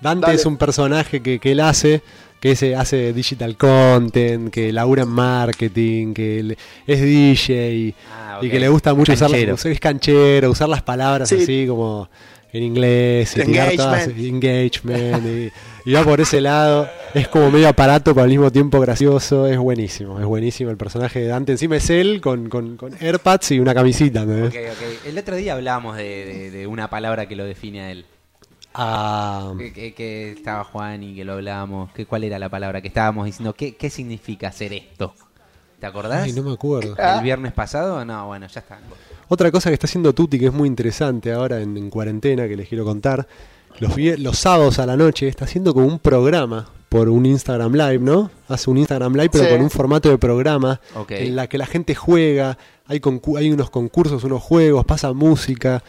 Dante 0.00 0.26
Dale. 0.26 0.36
es 0.38 0.44
un 0.46 0.56
personaje 0.58 1.22
que, 1.22 1.38
que 1.40 1.52
él 1.52 1.60
hace, 1.60 2.02
que 2.38 2.50
ese 2.52 2.76
hace 2.76 3.14
digital 3.14 3.56
content, 3.56 4.50
que 4.52 4.70
labura 4.72 5.04
en 5.04 5.08
marketing, 5.08 6.12
que 6.12 6.42
le- 6.42 6.58
es 6.86 7.00
DJ 7.00 7.94
Ah, 8.12 8.38
y 8.42 8.46
ok. 8.46 8.52
que 8.52 8.60
le 8.60 8.68
gusta 8.68 8.92
mucho 8.94 9.14
usar, 9.14 9.30
Canchero. 9.30 9.52
las- 9.52 9.64
es 9.66 9.80
canchero, 9.80 10.50
usar 10.50 10.68
las 10.68 10.82
palabras 10.82 11.28
Sí. 11.30 11.36
así 11.42 11.66
como 11.66 12.08
en 12.52 12.62
inglés, 12.62 13.34
y 13.36 13.42
tirar 13.42 13.72
todas- 13.74 14.06
Engagement. 14.08 14.44
engagement 14.44 15.26
y, 15.26 15.52
y 15.86 15.92
va 15.94 16.04
por 16.04 16.20
ese 16.20 16.42
lado. 16.42 16.86
Es 17.14 17.28
como 17.28 17.50
medio 17.50 17.68
aparato, 17.68 18.12
pero 18.12 18.24
al 18.24 18.28
mismo 18.30 18.52
tiempo 18.52 18.78
gracioso. 18.80 19.46
Es 19.46 19.56
buenísimo, 19.56 20.20
es 20.20 20.26
buenísimo 20.26 20.68
el 20.70 20.76
personaje 20.76 21.20
de 21.20 21.28
Dante. 21.28 21.52
Encima 21.52 21.76
es 21.76 21.88
él 21.88 22.20
con, 22.20 22.50
con, 22.50 22.76
con 22.76 22.92
AirPads 23.00 23.52
y 23.52 23.60
una 23.60 23.72
camisita. 23.74 24.22
¿entendés? 24.22 24.50
Ok, 24.50 24.72
ok. 24.72 25.06
El 25.06 25.16
otro 25.18 25.36
día 25.36 25.54
hablábamos 25.54 25.96
de, 25.96 26.02
de- 26.26 26.50
de 26.50 26.66
una 26.66 26.90
palabra 26.90 27.26
que 27.26 27.36
lo 27.36 27.44
define 27.46 27.80
a 27.80 27.90
él. 27.92 28.04
Ah, 28.74 29.54
Que, 29.56 29.72
que- 29.72 29.94
que 29.94 30.32
estaba 30.32 30.62
Juan 30.64 31.02
y 31.02 31.14
que 31.14 31.24
lo 31.24 31.34
hablábamos. 31.34 31.90
Que, 31.92 32.04
¿Cuál 32.04 32.24
era 32.24 32.38
la 32.38 32.48
palabra 32.50 32.82
que 32.82 32.88
estábamos 32.88 33.24
diciendo? 33.24 33.54
¿Qué, 33.54 33.76
qué 33.76 33.88
significa 33.88 34.48
hacer 34.48 34.72
esto? 34.74 35.14
¿Te 35.80 35.86
acordás? 35.86 36.24
ay, 36.24 36.32
no 36.32 36.42
me 36.42 36.52
acuerdo. 36.52 36.94
Ah. 36.98 37.16
¿El 37.18 37.24
viernes 37.24 37.52
pasado? 37.52 38.04
No, 38.04 38.26
bueno, 38.26 38.46
ya 38.48 38.60
está. 38.60 38.78
Otra 39.28 39.50
cosa 39.50 39.70
que 39.70 39.74
está 39.74 39.86
haciendo 39.86 40.14
Tuti 40.14 40.38
que 40.38 40.46
es 40.46 40.52
muy 40.52 40.68
interesante 40.68 41.32
ahora 41.32 41.60
en, 41.60 41.76
en 41.76 41.90
cuarentena 41.90 42.46
que 42.48 42.56
les 42.56 42.68
quiero 42.68 42.84
contar. 42.84 43.26
Los, 43.80 43.96
los 44.20 44.38
sábados 44.38 44.78
a 44.78 44.86
la 44.86 44.96
noche 44.96 45.28
está 45.28 45.44
haciendo 45.44 45.74
como 45.74 45.86
un 45.86 45.98
programa 45.98 46.68
por 46.88 47.08
un 47.08 47.26
Instagram 47.26 47.72
Live, 47.74 47.98
¿no? 47.98 48.30
Hace 48.48 48.70
un 48.70 48.78
Instagram 48.78 49.14
Live 49.14 49.30
pero 49.32 49.44
Sí. 49.44 49.50
con 49.50 49.60
un 49.60 49.70
formato 49.70 50.08
de 50.08 50.18
programa 50.18 50.80
en 51.08 51.36
la 51.36 51.46
que 51.48 51.58
la 51.58 51.66
gente 51.66 51.94
juega, 51.94 52.56
hay, 52.86 53.00
concu- 53.00 53.38
hay 53.38 53.50
unos 53.50 53.70
concursos, 53.70 54.22
unos 54.24 54.42
juegos, 54.42 54.84
pasa 54.84 55.12
música. 55.12 55.82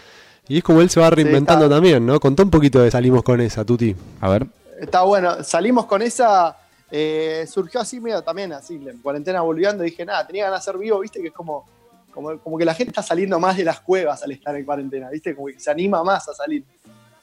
Y 0.50 0.58
es 0.58 0.64
como 0.64 0.82
él 0.82 0.90
se 0.90 1.00
va 1.00 1.10
reinventando 1.10 1.66
está. 1.66 1.76
también, 1.76 2.06
¿no? 2.06 2.20
Contá 2.20 2.44
un 2.44 2.50
poquito 2.50 2.80
de 2.80 2.90
Salimos 2.90 3.22
con 3.24 3.40
esa, 3.42 3.64
Tuti. 3.66 3.96
A 4.22 4.30
ver. 4.30 4.48
Está 4.80 5.04
bueno. 5.04 5.44
Salimos 5.44 5.86
con 5.86 6.02
esa. 6.02 6.56
eh, 6.90 7.46
surgió 7.52 7.82
así 7.82 8.00
medio 8.00 8.22
también, 8.22 8.54
así, 8.54 8.76
en 8.76 8.98
cuarentena 9.00 9.42
volviendo. 9.42 9.84
Dije, 9.84 10.06
nada, 10.06 10.26
tenía 10.26 10.46
ganas 10.46 10.64
de 10.66 10.70
hacer 10.72 10.80
vivo, 10.82 11.00
viste, 11.02 11.20
que 11.22 11.28
es 11.28 11.34
como, 11.34 11.66
como, 12.14 12.38
como 12.40 12.58
que 12.58 12.64
la 12.64 12.74
gente 12.74 12.92
está 12.92 13.04
saliendo 13.04 13.38
más 13.42 13.58
de 13.58 13.66
las 13.66 13.82
cuevas 13.82 14.24
al 14.24 14.32
estar 14.32 14.56
en 14.56 14.64
cuarentena, 14.64 15.10
viste, 15.10 15.36
como 15.36 15.48
que 15.48 15.60
se 15.60 15.70
anima 15.70 16.02
más 16.04 16.28
a 16.30 16.34
salir. 16.34 16.64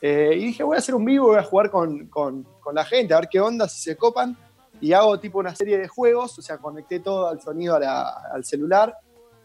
Eh, 0.07 0.35
y 0.37 0.45
dije, 0.49 0.63
voy 0.63 0.77
a 0.77 0.81
hacer 0.81 0.95
un 0.95 1.03
vivo, 1.05 1.29
voy 1.29 1.39
a 1.39 1.43
jugar 1.43 1.71
con, 1.71 2.09
con- 2.09 2.43
con 2.61 2.75
la 2.75 2.85
gente, 2.85 3.15
a 3.15 3.21
ver 3.21 3.29
qué 3.31 3.41
onda, 3.41 3.67
si 3.69 3.81
se 3.81 3.97
copan. 3.97 4.37
Y 4.79 4.93
hago 4.93 5.19
tipo 5.19 5.39
una 5.39 5.55
serie 5.55 5.79
de 5.79 5.89
juegos, 5.89 6.39
o 6.39 6.43
sea, 6.43 6.59
conecté 6.59 7.01
todo 7.01 7.27
al 7.29 7.41
sonido 7.41 7.77
a 7.77 7.81
la- 7.81 8.09
al 8.33 8.45
celular. 8.45 8.95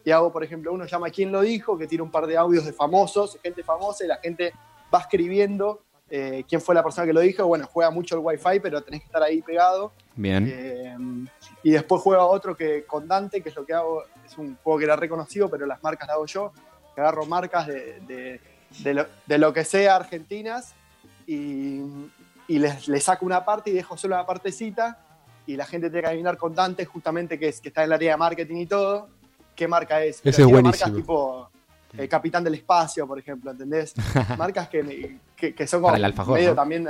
Y 0.04 0.12
hago, 0.12 0.34
por 0.34 0.44
ejemplo, 0.44 0.74
uno 0.74 0.86
llama 0.86 1.10
¿Quién 1.12 1.32
lo 1.32 1.40
dijo? 1.42 1.78
que 1.78 1.88
tiene 1.88 2.02
un 2.04 2.12
par 2.12 2.28
de 2.28 2.36
audios 2.36 2.66
de 2.66 2.74
famosos, 2.74 3.38
gente 3.42 3.64
famosa, 3.64 4.04
y 4.04 4.08
la 4.08 4.18
gente 4.18 4.52
va 4.94 5.00
escribiendo 5.00 5.82
eh, 6.12 6.44
quién 6.50 6.60
fue 6.60 6.74
la 6.76 6.82
persona 6.84 7.06
que 7.08 7.14
lo 7.14 7.20
dijo. 7.22 7.46
Bueno, 7.46 7.66
juega 7.72 7.92
mucho 7.92 8.16
el 8.16 8.22
Wi-Fi, 8.22 8.60
pero 8.62 8.82
tenés 8.82 9.02
que 9.02 9.06
estar 9.06 9.22
ahí 9.24 9.42
pegado. 9.44 9.94
Bien. 10.16 10.46
Eh, 10.52 10.98
y 11.64 11.72
después 11.72 12.02
juega 12.02 12.26
otro 12.26 12.58
que 12.58 12.84
con 12.86 13.08
Dante, 13.08 13.42
que 13.44 13.50
es 13.50 13.56
lo 13.56 13.64
que 13.66 13.74
hago, 13.76 14.04
es 14.26 14.38
un 14.38 14.58
juego 14.64 14.80
que 14.80 14.86
era 14.86 14.96
reconocido, 14.98 15.48
pero 15.50 15.66
las 15.68 15.82
marcas 15.84 16.08
las 16.08 16.16
hago 16.16 16.26
yo, 16.26 16.52
que 16.96 17.00
agarro 17.02 17.26
marcas 17.28 17.68
de, 17.68 18.00
de- 18.02 18.42
de 18.84 18.94
lo, 18.94 19.06
de 19.26 19.38
lo 19.38 19.52
que 19.54 19.64
sea 19.66 19.96
argentinas 19.96 20.74
y, 21.28 21.82
y 22.48 22.60
les, 22.60 22.88
les 22.88 23.04
saco 23.04 23.26
una 23.26 23.44
parte 23.46 23.70
y 23.70 23.74
dejo 23.74 23.98
solo 23.98 24.16
una 24.16 24.26
partecita 24.26 25.00
y 25.48 25.56
la 25.58 25.66
gente 25.66 25.90
tiene 25.90 26.02
que 26.04 26.08
adivinar 26.10 26.38
con 26.38 26.54
Dante 26.54 26.86
justamente 26.86 27.40
que, 27.40 27.50
es, 27.50 27.60
que 27.62 27.70
está 27.70 27.84
en 27.84 27.90
la 27.90 27.96
área 27.96 28.12
de 28.12 28.18
marketing 28.18 28.58
y 28.58 28.66
todo, 28.68 29.10
qué 29.56 29.68
marca 29.68 30.04
es. 30.04 30.20
Pero 30.22 30.32
Ese 30.32 30.42
es 30.44 30.48
buenísimo. 30.48 30.88
marcas 30.88 30.94
tipo 30.96 31.50
el 31.98 32.08
Capitán 32.08 32.44
del 32.44 32.54
Espacio, 32.54 33.08
por 33.08 33.18
ejemplo, 33.18 33.50
¿entendés? 33.52 33.94
marcas 34.38 34.70
que, 34.70 35.18
que, 35.36 35.56
que 35.56 35.68
son 35.68 35.80
como 35.82 35.88
Para 35.88 35.98
el 35.98 36.06
alfajor, 36.06 36.36
medio 36.36 36.50
¿no? 36.52 36.56
también... 36.56 36.88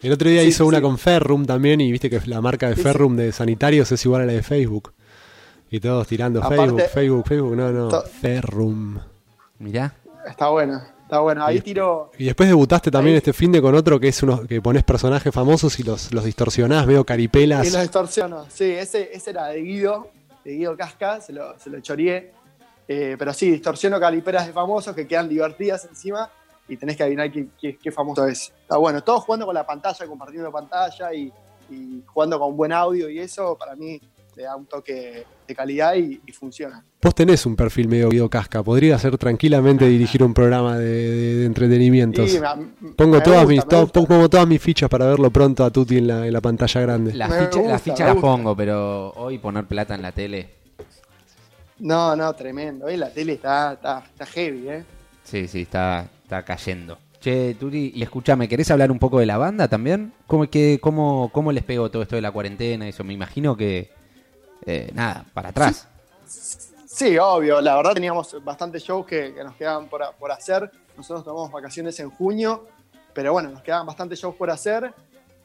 El 0.00 0.12
otro 0.12 0.28
día 0.28 0.42
Sí, 0.42 0.48
hizo 0.48 0.64
sí, 0.64 0.68
una 0.68 0.78
sí. 0.78 0.82
con 0.82 0.98
Ferrum 0.98 1.46
también 1.46 1.80
y 1.80 1.90
viste 1.92 2.10
que 2.10 2.20
la 2.26 2.40
marca 2.40 2.68
de 2.68 2.74
Sí, 2.74 2.82
sí. 2.82 2.88
Ferrum 2.88 3.16
de 3.16 3.32
sanitarios 3.32 3.90
es 3.92 4.04
igual 4.04 4.22
a 4.22 4.26
la 4.26 4.32
de 4.32 4.42
Facebook. 4.42 4.92
Y 5.70 5.80
todos 5.80 6.06
tirando 6.06 6.40
Aparte- 6.42 6.56
Facebook, 6.58 6.82
Facebook, 6.92 7.28
Facebook, 7.28 7.56
no, 7.56 7.70
no, 7.70 8.00
Ferrum. 8.02 8.98
Mirá. 9.58 9.94
Está 10.26 10.48
bueno, 10.48 10.82
está 11.04 11.20
bueno. 11.20 11.44
Ahí 11.44 11.58
Y- 11.58 11.60
tiro... 11.60 12.10
Y 12.18 12.24
después 12.26 12.48
debutaste 12.48 12.90
también 12.90 13.14
Ahí- 13.14 13.18
este 13.18 13.32
fin 13.32 13.52
de 13.52 13.62
con 13.62 13.74
otro 13.74 14.00
que 14.00 14.08
es 14.08 14.22
uno 14.22 14.42
que 14.46 14.60
pones 14.60 14.82
personajes 14.82 15.32
famosos 15.32 15.78
y 15.78 15.84
los, 15.84 16.12
los 16.12 16.24
distorsionás, 16.24 16.84
veo 16.86 17.04
caripelas. 17.04 17.66
Y 17.66 17.70
los 17.70 17.80
distorsiono. 17.82 18.46
Sí, 18.50 18.64
ese, 18.72 19.10
ese 19.14 19.30
era 19.30 19.46
de 19.46 19.60
Guido, 19.62 20.08
de 20.44 20.52
Guido 20.56 20.76
Casca, 20.76 21.20
se 21.20 21.32
lo, 21.32 21.58
se 21.58 21.70
lo 21.70 21.80
choreé. 21.80 22.32
Eh, 22.86 23.16
pero 23.18 23.32
sí, 23.32 23.50
distorsiono 23.50 23.98
caliperas 23.98 24.46
de 24.46 24.52
famosos 24.52 24.94
que 24.94 25.06
quedan 25.06 25.28
divertidas 25.28 25.86
encima 25.86 26.30
y 26.68 26.76
tenés 26.76 26.96
que 26.96 27.02
adivinar 27.04 27.30
qué, 27.32 27.46
qué- 27.60 27.76
qué 27.78 27.90
famoso 27.92 28.26
es. 28.26 28.52
Está 28.62 28.76
bueno, 28.76 29.02
todos 29.02 29.24
jugando 29.24 29.46
con 29.46 29.54
la 29.54 29.64
pantalla, 29.66 30.06
compartiendo 30.06 30.50
pantalla 30.52 31.14
y, 31.14 31.32
y 31.70 32.02
jugando 32.06 32.38
con 32.38 32.54
buen 32.56 32.72
audio 32.72 33.08
y 33.08 33.18
eso 33.20 33.56
para 33.58 33.74
mí 33.74 33.98
le 34.36 34.42
da 34.44 34.56
un 34.56 34.66
toque 34.66 35.24
de 35.46 35.54
calidad 35.54 35.94
y, 35.96 36.20
y 36.26 36.32
funciona. 36.32 36.84
Vos 37.02 37.14
tenés 37.14 37.44
un 37.46 37.54
perfil 37.56 37.88
medio 37.88 38.08
Guido 38.08 38.28
Casca, 38.30 38.62
podría 38.62 38.98
ser 38.98 39.16
tranquilamente 39.18 39.86
dirigir 39.86 40.22
un 40.22 40.32
programa 40.34 40.78
de, 40.78 40.86
de- 40.86 41.34
de 41.36 41.46
entretenimientos. 41.46 42.32
Y 42.34 42.40
me- 42.40 42.92
Pongo 42.94 43.16
me 43.16 43.20
todas, 43.22 43.44
gusta, 43.44 43.48
mis, 43.48 43.64
me 43.64 43.68
to- 43.70 43.80
gusta. 43.82 44.00
pongo 44.04 44.28
todas 44.30 44.46
mis 44.48 44.60
fichas 44.62 44.88
para 44.88 45.06
verlo 45.06 45.30
pronto 45.30 45.64
a 45.64 45.70
Tuti 45.70 45.98
en 45.98 46.06
la, 46.06 46.26
en 46.26 46.32
la 46.32 46.40
pantalla 46.40 46.80
grande. 46.80 47.14
Las 47.14 47.82
fichas 47.82 48.00
las 48.08 48.16
pongo, 48.16 48.56
pero 48.56 49.10
hoy 49.16 49.38
poner 49.38 49.64
plata 49.66 49.94
en 49.94 50.02
la 50.02 50.12
tele. 50.12 50.48
No, 51.80 52.14
no, 52.16 52.32
tremendo. 52.34 52.86
Hoy 52.86 52.96
la 52.96 53.10
tele 53.10 53.34
está, 53.34 53.74
está, 53.74 54.04
está 54.06 54.26
heavy, 54.26 54.68
¿eh? 54.68 54.84
Sí, 55.24 55.48
sí, 55.48 55.62
está, 55.62 56.08
está 56.22 56.42
cayendo. 56.44 56.98
Che, 57.20 57.54
Turi, 57.54 57.92
y 57.94 58.02
escúchame, 58.02 58.48
¿querés 58.48 58.70
hablar 58.70 58.90
un 58.92 58.98
poco 58.98 59.18
de 59.18 59.26
la 59.26 59.38
banda 59.38 59.66
también? 59.66 60.12
¿Cómo, 60.26 60.46
que, 60.48 60.78
cómo, 60.80 61.30
cómo 61.32 61.52
les 61.52 61.64
pegó 61.64 61.90
todo 61.90 62.02
esto 62.02 62.16
de 62.16 62.22
la 62.22 62.30
cuarentena? 62.30 62.86
Eso, 62.88 63.02
me 63.04 63.14
imagino 63.14 63.56
que. 63.56 63.90
Eh, 64.66 64.90
nada, 64.94 65.24
para 65.34 65.50
atrás. 65.50 65.88
Sí, 66.86 67.18
obvio. 67.18 67.60
La 67.60 67.76
verdad 67.76 67.92
teníamos 67.94 68.42
bastantes 68.44 68.82
shows 68.82 69.04
que, 69.06 69.34
que 69.34 69.42
nos 69.44 69.56
quedaban 69.56 69.88
por, 69.88 70.02
por 70.18 70.30
hacer. 70.30 70.70
Nosotros 70.96 71.24
tomamos 71.24 71.50
vacaciones 71.50 71.98
en 72.00 72.10
junio, 72.10 72.66
pero 73.12 73.32
bueno, 73.32 73.50
nos 73.50 73.62
quedaban 73.62 73.86
bastantes 73.86 74.18
shows 74.20 74.36
por 74.36 74.50
hacer. 74.50 74.94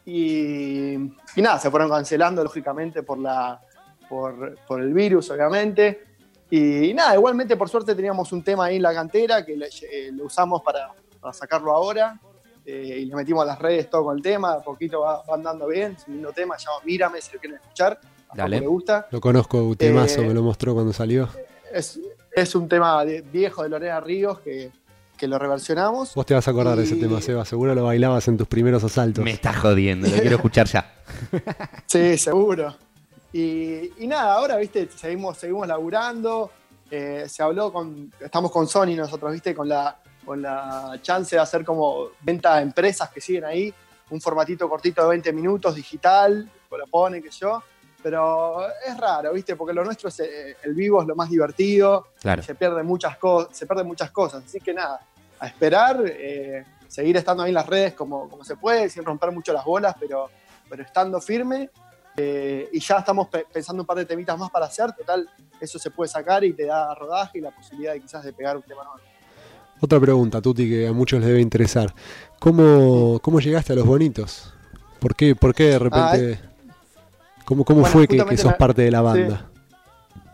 Y, 0.05 0.93
y 0.95 1.41
nada, 1.41 1.59
se 1.59 1.69
fueron 1.69 1.89
cancelando, 1.89 2.43
lógicamente, 2.43 3.03
por, 3.03 3.17
la, 3.17 3.59
por, 4.07 4.57
por 4.65 4.81
el 4.81 4.93
virus, 4.93 5.29
obviamente. 5.31 6.03
Y, 6.51 6.93
nada, 6.93 7.15
igualmente, 7.15 7.55
por 7.57 7.69
suerte, 7.69 7.93
teníamos 7.95 8.31
un 8.31 8.43
tema 8.43 8.65
ahí 8.65 8.77
en 8.77 8.81
la 8.83 8.93
cantera 8.93 9.45
que 9.45 9.55
le- 9.55 9.67
eh, 9.91 10.11
lo 10.11 10.25
usamos 10.25 10.61
para, 10.63 10.91
para 11.19 11.33
sacarlo 11.33 11.71
ahora. 11.71 12.19
Eh, 12.65 12.99
y 13.01 13.05
le 13.05 13.15
metimos 13.15 13.43
a 13.43 13.47
las 13.47 13.59
redes 13.59 13.89
todo 13.89 14.05
con 14.05 14.17
el 14.17 14.23
tema. 14.23 14.55
De 14.57 14.61
poquito 14.61 15.01
va, 15.01 15.23
va 15.23 15.35
andando 15.35 15.67
bien. 15.67 15.93
Es 15.97 16.07
un 16.07 16.27
tema, 16.33 16.57
se 16.57 16.65
llama 16.65 16.77
Mírame, 16.85 17.21
si 17.21 17.33
lo 17.33 17.39
quieren 17.39 17.59
escuchar. 17.59 17.99
Dale. 18.33 18.59
Le 18.59 18.67
gusta. 18.67 19.07
Lo 19.11 19.19
conozco, 19.21 19.75
temazo, 19.77 20.21
Eh, 20.21 20.27
me 20.27 20.33
lo 20.33 20.43
mostró 20.43 20.73
cuando 20.73 20.93
salió. 20.93 21.29
Es, 21.73 21.99
es 22.33 22.55
un 22.55 22.67
tema 22.69 23.03
de- 23.05 23.21
viejo 23.21 23.63
de 23.63 23.69
Lorena 23.69 23.99
Ríos 23.99 24.39
que, 24.39 24.71
que 25.17 25.27
lo 25.27 25.37
reversionamos. 25.39 26.13
Vos 26.15 26.25
te 26.25 26.33
vas 26.33 26.47
a 26.47 26.51
acordar 26.51 26.77
de 26.77 26.83
ese 26.83 26.95
tema, 26.95 27.21
Seba. 27.21 27.43
Seguro 27.45 27.73
lo 27.75 27.83
bailabas 27.85 28.27
en 28.27 28.37
tus 28.37 28.47
primeros 28.47 28.83
asaltos. 28.83 29.23
Me 29.23 29.31
estás 29.31 29.57
jodiendo, 29.57 30.07
lo 30.07 30.15
quiero 30.17 30.35
escuchar 30.37 30.67
ya. 30.67 30.93
Sí, 31.85 32.17
seguro. 32.17 32.75
Y, 33.33 33.91
y 34.03 34.07
nada, 34.07 34.33
ahora, 34.33 34.57
viste, 34.57 34.87
seguimos, 34.95 35.37
seguimos 35.37 35.67
laburando. 35.67 36.51
eh, 36.91 37.25
se 37.27 37.43
habló 37.43 37.71
con, 37.71 38.11
estamos 38.19 38.51
con 38.51 38.67
Sony 38.67 38.95
nosotros, 38.95 39.31
viste, 39.31 39.53
con 39.53 39.67
la, 39.69 39.95
con 40.25 40.41
la 40.41 40.97
chance 41.01 41.35
de 41.35 41.41
hacer 41.41 41.63
como 41.63 42.07
venta 42.21 42.55
a 42.55 42.61
empresas 42.61 43.09
que 43.11 43.21
siguen 43.21 43.45
ahí, 43.45 43.71
un 44.09 44.19
formatito 44.21 44.67
cortito 44.67 45.03
de 45.03 45.09
20 45.09 45.33
minutos, 45.33 45.75
digital, 45.75 46.49
lo 46.71 46.87
pone, 46.87 47.21
que 47.21 47.29
yo. 47.29 47.61
Pero 48.01 48.61
es 48.87 48.97
raro, 48.97 49.33
viste, 49.33 49.55
porque 49.55 49.73
lo 49.73 49.83
nuestro 49.83 50.07
es 50.09 50.19
eh, 50.21 50.55
el 50.63 50.73
vivo 50.73 51.01
es 51.01 51.07
lo 51.07 51.15
más 51.15 51.29
divertido. 51.29 52.07
Claro. 52.21 52.41
se 52.41 52.55
pierden 52.55 52.85
muchas 52.85 53.17
cosas, 53.17 53.55
se 53.57 53.65
pierden 53.67 53.87
muchas 53.87 54.09
cosas. 54.11 54.43
Así 54.45 54.59
que 54.61 54.73
nada, 54.73 54.99
a 55.39 55.47
esperar, 55.47 56.01
eh, 56.05 56.63
seguir 56.87 57.17
estando 57.17 57.43
ahí 57.43 57.49
en 57.49 57.55
las 57.55 57.67
redes 57.67 57.93
como, 57.93 58.29
como 58.29 58.43
se 58.45 58.55
puede, 58.55 58.89
sin 58.89 59.03
romper 59.03 59.31
mucho 59.31 59.51
las 59.53 59.65
bolas, 59.65 59.95
pero, 59.99 60.29
pero 60.69 60.83
estando 60.83 61.19
firme. 61.19 61.69
eh, 62.17 62.69
y 62.73 62.79
ya 62.79 62.97
estamos 62.99 63.27
pe- 63.27 63.45
pensando 63.51 63.83
un 63.83 63.87
par 63.87 63.97
de 63.97 64.05
temitas 64.05 64.37
más 64.37 64.49
para 64.49 64.65
hacer. 64.65 64.91
Total, 64.93 65.29
eso 65.59 65.77
se 65.77 65.91
puede 65.91 66.09
sacar 66.09 66.43
y 66.43 66.53
te 66.53 66.65
da 66.65 66.93
rodaje 66.95 67.37
y 67.39 67.41
la 67.41 67.51
posibilidad 67.51 67.93
de 67.93 67.99
quizás 68.01 68.23
de 68.23 68.31
pegar 68.33 68.55
un 68.57 68.63
tema 68.63 68.83
nuevo. 68.83 68.99
Otra 69.81 69.99
pregunta, 69.99 70.41
Tuti, 70.41 70.69
que 70.69 70.87
a 70.87 70.91
muchos 70.93 71.19
les 71.19 71.27
debe 71.29 71.39
interesar. 71.41 71.93
¿Cómo, 72.39 73.19
cómo 73.21 73.39
llegaste 73.39 73.73
a 73.73 73.75
los 73.77 73.85
bonitos? 73.85 74.53
¿Por 74.99 75.15
qué, 75.15 75.35
por 75.35 75.53
qué 75.53 75.63
de 75.71 75.79
repente... 75.79 76.48
¿Cómo, 77.49 77.65
cómo 77.65 77.79
Bueno, 77.81 77.91
fue 77.93 78.07
que, 78.07 78.23
que 78.23 78.37
sos 78.37 78.51
me- 78.51 78.57
parte 78.57 78.83
de 78.83 78.91
la 78.91 79.01
banda? 79.01 79.49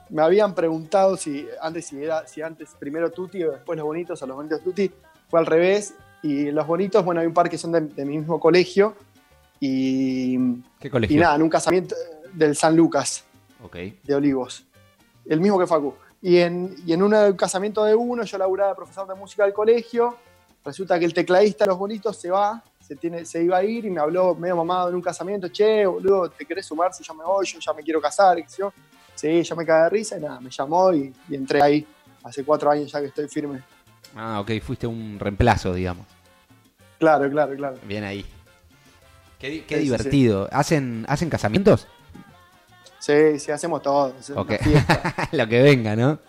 Me 0.09 0.21
habían 0.21 0.53
preguntado 0.53 1.15
si 1.15 1.47
antes 1.61 1.85
si 1.85 2.03
era 2.03 2.27
si 2.27 2.41
antes 2.41 2.71
primero 2.77 3.09
Tuti 3.09 3.41
o 3.45 3.53
después 3.53 3.77
los 3.77 3.85
bonitos 3.85 4.21
o 4.21 4.27
los 4.27 4.35
bonitos 4.35 4.61
Tuti. 4.61 4.91
Fue 5.29 5.39
al 5.39 5.45
revés. 5.45 5.93
Y 6.23 6.51
los 6.51 6.67
bonitos, 6.67 7.05
bueno, 7.05 7.21
hay 7.21 7.27
un 7.27 7.33
par 7.33 7.49
que 7.49 7.57
son 7.57 7.71
de, 7.71 7.79
de 7.81 8.03
mi 8.03 8.17
mismo 8.17 8.37
colegio. 8.37 8.95
Y, 9.61 10.37
¿Qué 10.79 10.87
y 10.87 10.89
colegio? 10.89 11.21
nada, 11.21 11.35
en 11.35 11.43
un 11.43 11.49
casamiento 11.49 11.95
del 12.33 12.53
San 12.57 12.75
Lucas. 12.75 13.23
Ok. 13.63 13.77
de 14.03 14.13
Olivos. 14.15 14.65
El 15.25 15.39
mismo 15.39 15.57
que 15.57 15.67
Facu. 15.67 15.93
Y 16.21 16.37
en, 16.39 16.75
y 16.85 16.91
en 16.91 17.01
un 17.01 17.33
casamiento 17.37 17.85
de 17.85 17.95
uno, 17.95 18.23
yo 18.23 18.37
laburaba 18.37 18.71
de 18.71 18.75
profesor 18.75 19.07
de 19.07 19.15
música 19.15 19.45
del 19.45 19.53
colegio. 19.53 20.17
Resulta 20.65 20.99
que 20.99 21.05
el 21.05 21.13
tecladista 21.13 21.63
de 21.63 21.69
los 21.69 21.77
bonitos 21.77 22.17
se 22.17 22.29
va, 22.29 22.61
se, 22.85 22.95
tiene, 22.95 23.25
se 23.25 23.43
iba 23.43 23.57
a 23.57 23.63
ir 23.63 23.85
y 23.85 23.89
me 23.89 23.99
habló 23.99 24.35
medio 24.35 24.55
mamado 24.57 24.89
en 24.89 24.95
un 24.95 25.01
casamiento. 25.01 25.47
Che, 25.49 25.85
boludo, 25.85 26.29
¿te 26.29 26.45
querés 26.45 26.65
sumar 26.65 26.93
si 26.93 27.03
yo 27.03 27.13
me 27.13 27.23
voy? 27.23 27.45
Yo 27.45 27.59
ya 27.59 27.73
me 27.73 27.81
quiero 27.83 27.99
casar. 28.01 28.37
yo. 28.57 28.71
Sí, 29.15 29.41
yo 29.43 29.55
me 29.55 29.65
cagué 29.65 29.83
de 29.85 29.89
risa 29.89 30.17
y 30.17 30.21
nada, 30.21 30.39
me 30.41 30.49
llamó 30.49 30.93
y, 30.93 31.13
y 31.29 31.35
entré 31.35 31.61
ahí. 31.61 31.87
Hace 32.23 32.43
cuatro 32.43 32.69
años 32.69 32.91
ya 32.91 32.99
que 32.99 33.07
estoy 33.07 33.27
firme. 33.27 33.61
Ah, 34.15 34.39
ok, 34.41 34.51
fuiste 34.61 34.85
un 34.87 35.17
reemplazo, 35.19 35.73
digamos. 35.73 36.05
Claro, 36.99 37.29
claro, 37.29 37.55
claro. 37.55 37.77
Bien 37.85 38.03
ahí. 38.03 38.25
Qué, 39.39 39.49
di- 39.49 39.61
qué 39.61 39.75
Sí, 39.75 39.81
sí, 39.81 39.83
divertido. 39.91 40.47
¿Hacen, 40.51 41.05
¿Hacen 41.07 41.29
casamientos? 41.29 41.87
Sí, 42.99 43.37
sí, 43.39 43.51
hacemos 43.51 43.81
todo. 43.81 44.13
es 44.19 44.29
una 44.29 44.41
Ok. 44.41 44.53
fiesta. 44.63 45.29
Lo 45.31 45.47
que 45.47 45.61
venga, 45.61 45.95
¿no? 45.95 46.19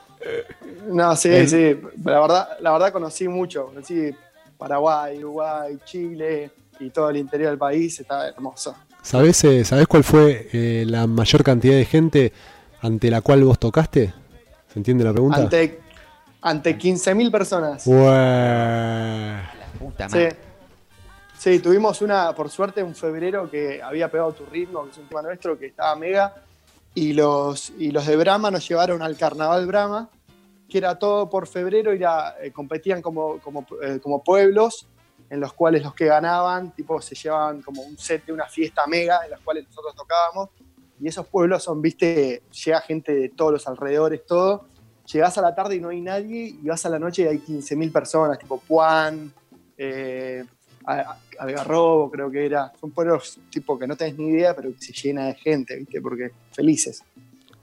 No, 0.88 1.16
sí, 1.16 1.28
El- 1.30 1.48
sí. 1.48 1.80
La 2.04 2.20
verdad, 2.20 2.48
la 2.60 2.72
verdad 2.72 2.92
conocí 2.92 3.26
mucho. 3.28 3.66
Conocí 3.66 4.14
Paraguay, 4.56 5.18
Uruguay, 5.18 5.78
Chile 5.84 6.50
y 6.80 6.90
todo 6.90 7.10
el 7.10 7.18
interior 7.18 7.50
del 7.50 7.58
país. 7.58 7.98
Está 8.00 8.28
hermoso. 8.28 8.74
¿Sabés, 9.02 9.44
eh, 9.44 9.64
¿Sabés 9.64 9.86
cuál 9.86 10.02
fue 10.02 10.48
eh, 10.52 10.84
la 10.86 11.06
mayor 11.06 11.44
cantidad 11.44 11.74
de 11.74 11.84
gente 11.84 12.32
ante 12.80 13.10
la 13.10 13.20
cual 13.20 13.44
vos 13.44 13.58
tocaste? 13.58 14.12
¿Se 14.72 14.78
entiende 14.78 15.04
la 15.04 15.12
pregunta? 15.12 15.38
Ante, 15.38 15.80
ante 16.42 16.78
15.000 16.78 17.30
personas. 17.30 17.86
Ué. 17.86 17.96
La 18.04 19.66
puta 19.78 20.08
Sí. 20.08 20.28
Sí, 21.38 21.58
tuvimos 21.60 22.00
una, 22.00 22.34
por 22.34 22.48
suerte, 22.50 22.82
un 22.82 22.94
febrero 22.94 23.50
que 23.50 23.82
había 23.82 24.10
pegado 24.10 24.32
tu 24.32 24.46
ritmo, 24.46 24.84
que 24.84 24.90
es 24.90 24.98
un 24.98 25.06
tema 25.06 25.22
nuestro, 25.22 25.58
que 25.58 25.66
estaba 25.66 25.94
mega. 25.94 26.34
Y 26.94 27.12
los, 27.12 27.72
y 27.78 27.90
los 27.90 28.06
de 28.06 28.16
Brahma 28.16 28.50
nos 28.50 28.66
llevaron 28.66 29.02
al 29.02 29.16
Carnaval 29.16 29.66
Brahma, 29.66 30.08
que 30.68 30.78
era 30.78 30.98
todo 30.98 31.28
por 31.30 31.46
febrero, 31.46 31.94
y 31.94 32.02
eh, 32.02 32.52
competían 32.52 33.00
como, 33.02 33.38
como, 33.40 33.66
eh, 33.82 34.00
como 34.02 34.22
pueblos, 34.22 34.88
en 35.30 35.40
los 35.40 35.52
cuales 35.52 35.82
los 35.82 35.94
que 35.94 36.06
ganaban, 36.06 36.74
tipo, 36.74 37.00
se 37.00 37.14
llevaban 37.14 37.62
como 37.62 37.82
un 37.82 37.98
set 37.98 38.24
de 38.26 38.32
una 38.32 38.46
fiesta 38.46 38.86
mega, 38.86 39.20
en 39.24 39.30
las 39.30 39.40
cuales 39.40 39.66
nosotros 39.68 39.94
tocábamos. 39.94 40.50
Y 41.00 41.08
esos 41.08 41.26
pueblos 41.26 41.62
son, 41.62 41.82
viste, 41.82 42.42
llega 42.64 42.80
gente 42.80 43.12
de 43.12 43.28
todos 43.28 43.52
los 43.52 43.68
alrededores, 43.68 44.24
todo. 44.24 44.68
Llegás 45.12 45.36
a 45.38 45.42
la 45.42 45.54
tarde 45.54 45.76
y 45.76 45.80
no 45.80 45.90
hay 45.90 46.00
nadie, 46.00 46.56
y 46.60 46.66
vas 46.66 46.84
a 46.86 46.88
la 46.88 46.98
noche 46.98 47.22
y 47.22 47.26
hay 47.26 47.38
15.000 47.38 47.92
personas, 47.92 48.38
tipo 48.38 48.58
Puan, 48.60 49.32
eh, 49.76 50.44
Algarrobo, 51.38 52.10
creo 52.10 52.30
que 52.30 52.46
era. 52.46 52.72
Son 52.80 52.90
pueblos 52.90 53.38
tipo 53.50 53.78
que 53.78 53.86
no 53.86 53.96
tenés 53.96 54.16
ni 54.16 54.28
idea, 54.28 54.54
pero 54.54 54.72
que 54.72 54.80
se 54.80 54.92
llena 54.92 55.26
de 55.26 55.34
gente, 55.34 55.76
¿viste? 55.76 56.00
Porque 56.00 56.30
felices. 56.52 57.02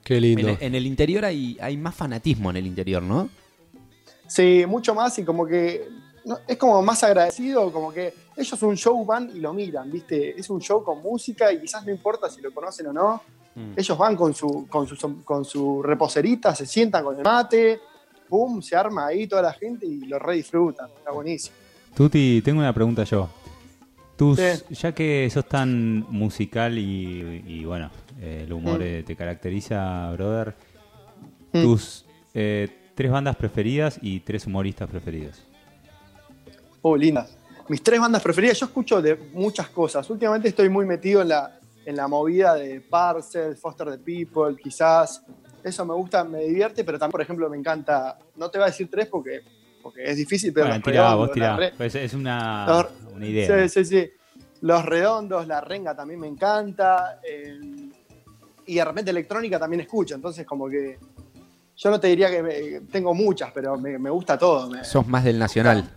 Qué 0.03 0.15
En, 0.17 0.21
lindo. 0.21 0.49
el- 0.49 0.57
en 0.59 0.75
el 0.75 0.85
interior 0.85 1.25
hay, 1.25 1.57
hay 1.61 1.77
más 1.77 1.95
fanatismo 1.95 2.49
en 2.49 2.57
el 2.57 2.67
interior, 2.67 3.01
¿no? 3.01 3.29
Sí, 4.27 4.63
mucho 4.67 4.93
más 4.95 5.17
y 5.19 5.23
como 5.23 5.45
que 5.45 5.87
no, 6.25 6.37
es 6.47 6.57
como 6.57 6.81
más 6.81 7.03
agradecido, 7.03 7.71
como 7.71 7.91
que 7.91 8.13
ellos 8.35 8.61
un 8.63 8.75
show 8.77 9.05
van 9.05 9.29
y 9.35 9.39
lo 9.39 9.53
miran, 9.53 9.91
¿viste? 9.91 10.39
Es 10.39 10.49
un 10.49 10.59
show 10.61 10.83
con 10.83 11.01
música 11.01 11.51
y 11.51 11.59
quizás 11.61 11.85
no 11.85 11.91
importa 11.91 12.29
si 12.29 12.41
lo 12.41 12.51
conocen 12.53 12.87
o 12.87 12.93
no. 12.93 13.21
Mm. 13.55 13.73
Ellos 13.77 13.97
van 13.97 14.15
con 14.15 14.33
su, 14.33 14.65
con 14.67 14.87
su, 14.87 15.23
con 15.23 15.45
su 15.45 15.83
reposerita, 15.83 16.55
se 16.55 16.65
sientan 16.65 17.03
con 17.03 17.17
el 17.17 17.23
mate, 17.23 17.79
pum, 18.27 18.61
se 18.61 18.75
arma 18.75 19.07
ahí 19.07 19.27
toda 19.27 19.43
la 19.43 19.53
gente 19.53 19.85
y 19.85 19.99
lo 20.05 20.17
re 20.17 20.35
disfrutan. 20.35 20.89
Está 20.97 21.11
buenísimo. 21.11 21.55
Tuti, 21.95 22.41
tengo 22.43 22.59
una 22.61 22.73
pregunta 22.73 23.03
yo. 23.03 23.29
Tus, 24.15 24.39
Sí. 24.39 24.75
Ya 24.75 24.91
que 24.93 25.29
sos 25.31 25.47
tan 25.47 25.99
musical 26.09 26.77
y, 26.77 27.43
y, 27.45 27.65
bueno, 27.65 27.91
el 28.21 28.51
humor 28.53 28.79
Mm. 28.79 28.83
eh, 28.83 29.03
te 29.05 29.15
caracteriza, 29.15 30.11
brother, 30.13 30.53
Mm. 31.51 31.61
tus 31.63 32.05
eh, 32.33 32.67
tres 32.95 33.11
bandas 33.11 33.35
preferidas 33.35 33.99
y 34.01 34.19
tres 34.21 34.45
humoristas 34.47 34.89
preferidos. 34.89 35.43
Oh, 36.81 36.97
lindas. 36.97 37.37
Mis 37.69 37.81
tres 37.81 37.99
bandas 37.99 38.21
preferidas, 38.21 38.59
yo 38.59 38.65
escucho 38.65 39.01
de 39.01 39.15
muchas 39.33 39.69
cosas. 39.69 40.09
Últimamente 40.09 40.49
estoy 40.49 40.67
muy 40.69 40.85
metido 40.85 41.21
en 41.21 41.29
la, 41.29 41.57
en 41.85 41.95
la 41.95 42.07
movida 42.07 42.55
de 42.55 42.81
Parcel, 42.81 43.55
Foster 43.55 43.89
the 43.89 43.97
People, 43.99 44.55
quizás. 44.61 45.23
Eso 45.63 45.85
me 45.85 45.93
gusta, 45.93 46.23
me 46.25 46.39
divierte, 46.39 46.83
pero 46.83 46.99
también, 46.99 47.11
por 47.11 47.21
ejemplo, 47.21 47.49
me 47.49 47.57
encanta. 47.57 48.17
No 48.35 48.49
te 48.49 48.57
voy 48.57 48.63
a 48.65 48.71
decir 48.71 48.89
tres 48.91 49.07
porque, 49.07 49.41
porque 49.81 50.03
es 50.03 50.17
difícil, 50.17 50.51
pero 50.51 50.67
Bueno, 50.67 50.83
tirá, 50.83 51.03
redondos, 51.03 51.27
vos 51.27 51.31
tirá. 51.33 51.55
re- 51.55 51.73
Pues 51.77 51.95
es 51.95 52.13
una, 52.13 52.65
Los- 52.67 53.13
una 53.15 53.27
idea. 53.27 53.67
Sí, 53.69 53.83
sí, 53.83 53.85
sí. 53.85 54.09
Los 54.61 54.85
redondos, 54.85 55.47
la 55.47 55.61
renga 55.61 55.95
también 55.95 56.19
me 56.19 56.27
encanta. 56.27 57.21
eh, 57.29 57.59
y 58.65 58.75
de 58.75 58.85
repente 58.85 59.11
electrónica 59.11 59.59
también 59.59 59.81
escucho. 59.81 60.15
Entonces, 60.15 60.45
como 60.45 60.67
que. 60.69 60.97
Yo 61.75 61.89
no 61.89 61.99
te 61.99 62.07
diría 62.07 62.29
que 62.29 62.43
me- 62.43 62.81
tengo 62.91 63.13
muchas, 63.15 63.51
pero 63.51 63.77
me, 63.77 63.97
me 63.97 64.09
gusta 64.09 64.37
todo. 64.37 64.69
me- 64.69 64.83
Sos 64.83 65.07
más 65.07 65.23
del 65.23 65.39
nacional. 65.39 65.89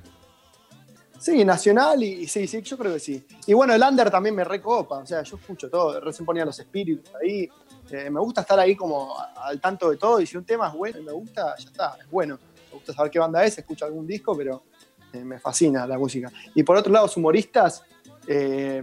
Sí, 1.19 1.45
nacional 1.45 2.03
y, 2.03 2.07
y 2.23 2.27
sí, 2.29 2.47
sí, 2.47 2.61
yo 2.63 2.77
creo 2.79 2.93
que 2.95 3.01
sí. 3.01 3.27
Y 3.47 3.53
bueno, 3.55 3.75
el 3.75 3.83
under 3.83 4.11
también 4.11 4.35
me 4.35 4.45
recopa, 4.45 4.99
o 4.99 5.07
sea, 5.07 5.23
yo 5.23 5.37
escucho 5.37 5.69
todo, 5.71 5.99
recién 6.01 6.25
ponía 6.27 6.45
los 6.45 6.59
espíritus 6.59 7.11
ahí. 7.23 7.49
eh, 7.91 8.11
me 8.11 8.21
gusta 8.21 8.43
estar 8.43 8.59
ahí 8.59 8.77
como 8.77 9.15
al 9.37 9.61
tanto 9.61 9.91
de 9.91 9.97
todo 9.97 10.21
y 10.21 10.27
si 10.27 10.37
un 10.37 10.45
tema 10.45 10.69
es 10.69 10.75
bueno 10.75 10.99
y 10.99 11.03
me 11.03 11.13
gusta, 11.13 11.55
ya 11.59 11.69
está, 11.71 11.97
es 12.01 12.09
bueno. 12.11 12.39
Me 12.71 12.75
gusta 12.75 12.93
saber 12.93 13.11
qué 13.11 13.19
banda 13.19 13.43
es, 13.45 13.57
escucho 13.59 13.87
algún 13.87 14.07
disco, 14.07 14.37
pero 14.37 14.65
eh, 15.13 15.25
me 15.25 15.39
fascina 15.41 15.87
la 15.87 15.99
música. 15.99 16.31
Y 16.55 16.63
por 16.63 16.77
otro 16.77 16.93
lado, 16.93 17.07
los 17.07 17.17
humoristas, 17.17 17.83
eh, 18.27 18.83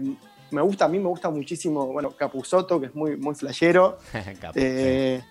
me 0.54 0.62
gusta, 0.62 0.86
a 0.86 0.88
mí 0.88 1.00
me 1.00 1.08
gusta 1.08 1.30
muchísimo, 1.30 1.88
bueno, 1.88 2.12
Capuzoto, 2.12 2.80
que 2.80 2.88
es 2.88 2.96
muy, 2.96 3.18
muy 3.18 3.36
flashero. 3.36 3.98
Eh, 4.56 5.22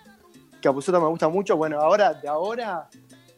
me 1.01 1.07
gusta 1.07 1.27
mucho. 1.29 1.57
Bueno, 1.57 1.79
ahora, 1.79 2.13
de 2.13 2.27
ahora, 2.27 2.87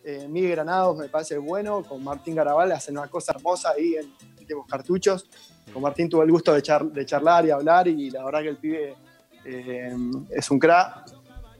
eh, 0.03 0.27
Miguel 0.29 0.51
Granados 0.51 0.97
me 0.97 1.07
parece 1.09 1.37
bueno. 1.37 1.81
Con 1.83 2.03
Martín 2.03 2.35
Garabal 2.35 2.71
hacen 2.71 2.97
una 2.97 3.07
cosa 3.07 3.31
hermosa 3.33 3.71
ahí 3.71 3.95
en 3.95 4.13
últimos 4.39 4.67
cartuchos. 4.67 5.27
Con 5.73 5.81
Martín 5.81 6.07
tuve 6.09 6.23
el 6.25 6.31
gusto 6.31 6.53
de, 6.53 6.61
char- 6.61 6.91
de 6.91 7.05
charlar 7.05 7.45
y 7.45 7.51
hablar 7.51 7.87
y 7.87 8.11
la 8.11 8.23
verdad 8.23 8.41
que 8.41 8.49
el 8.49 8.57
pibe 8.57 8.95
eh, 9.43 9.95
es 10.29 10.51
un 10.51 10.59
crack. 10.59 11.05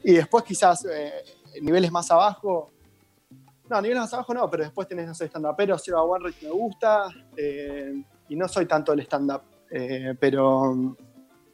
Y 0.04 0.12
después 0.14 0.44
quizás 0.44 0.84
eh, 0.84 1.12
niveles 1.62 1.90
más 1.90 2.08
abajo. 2.12 2.70
No, 3.68 3.80
niveles 3.80 4.02
más 4.02 4.14
abajo 4.14 4.32
no, 4.34 4.48
pero 4.48 4.62
después 4.62 4.86
tenés, 4.86 5.08
no 5.08 5.14
sé, 5.14 5.24
stand-upero, 5.26 5.76
Seba 5.78 6.04
Wanrich 6.04 6.40
me 6.44 6.50
gusta. 6.50 7.08
y 8.28 8.36
no 8.36 8.46
soy 8.46 8.66
tanto 8.66 8.92
el 8.92 9.00
stand-up. 9.00 9.42
Eh, 9.70 10.14
pero, 10.18 10.96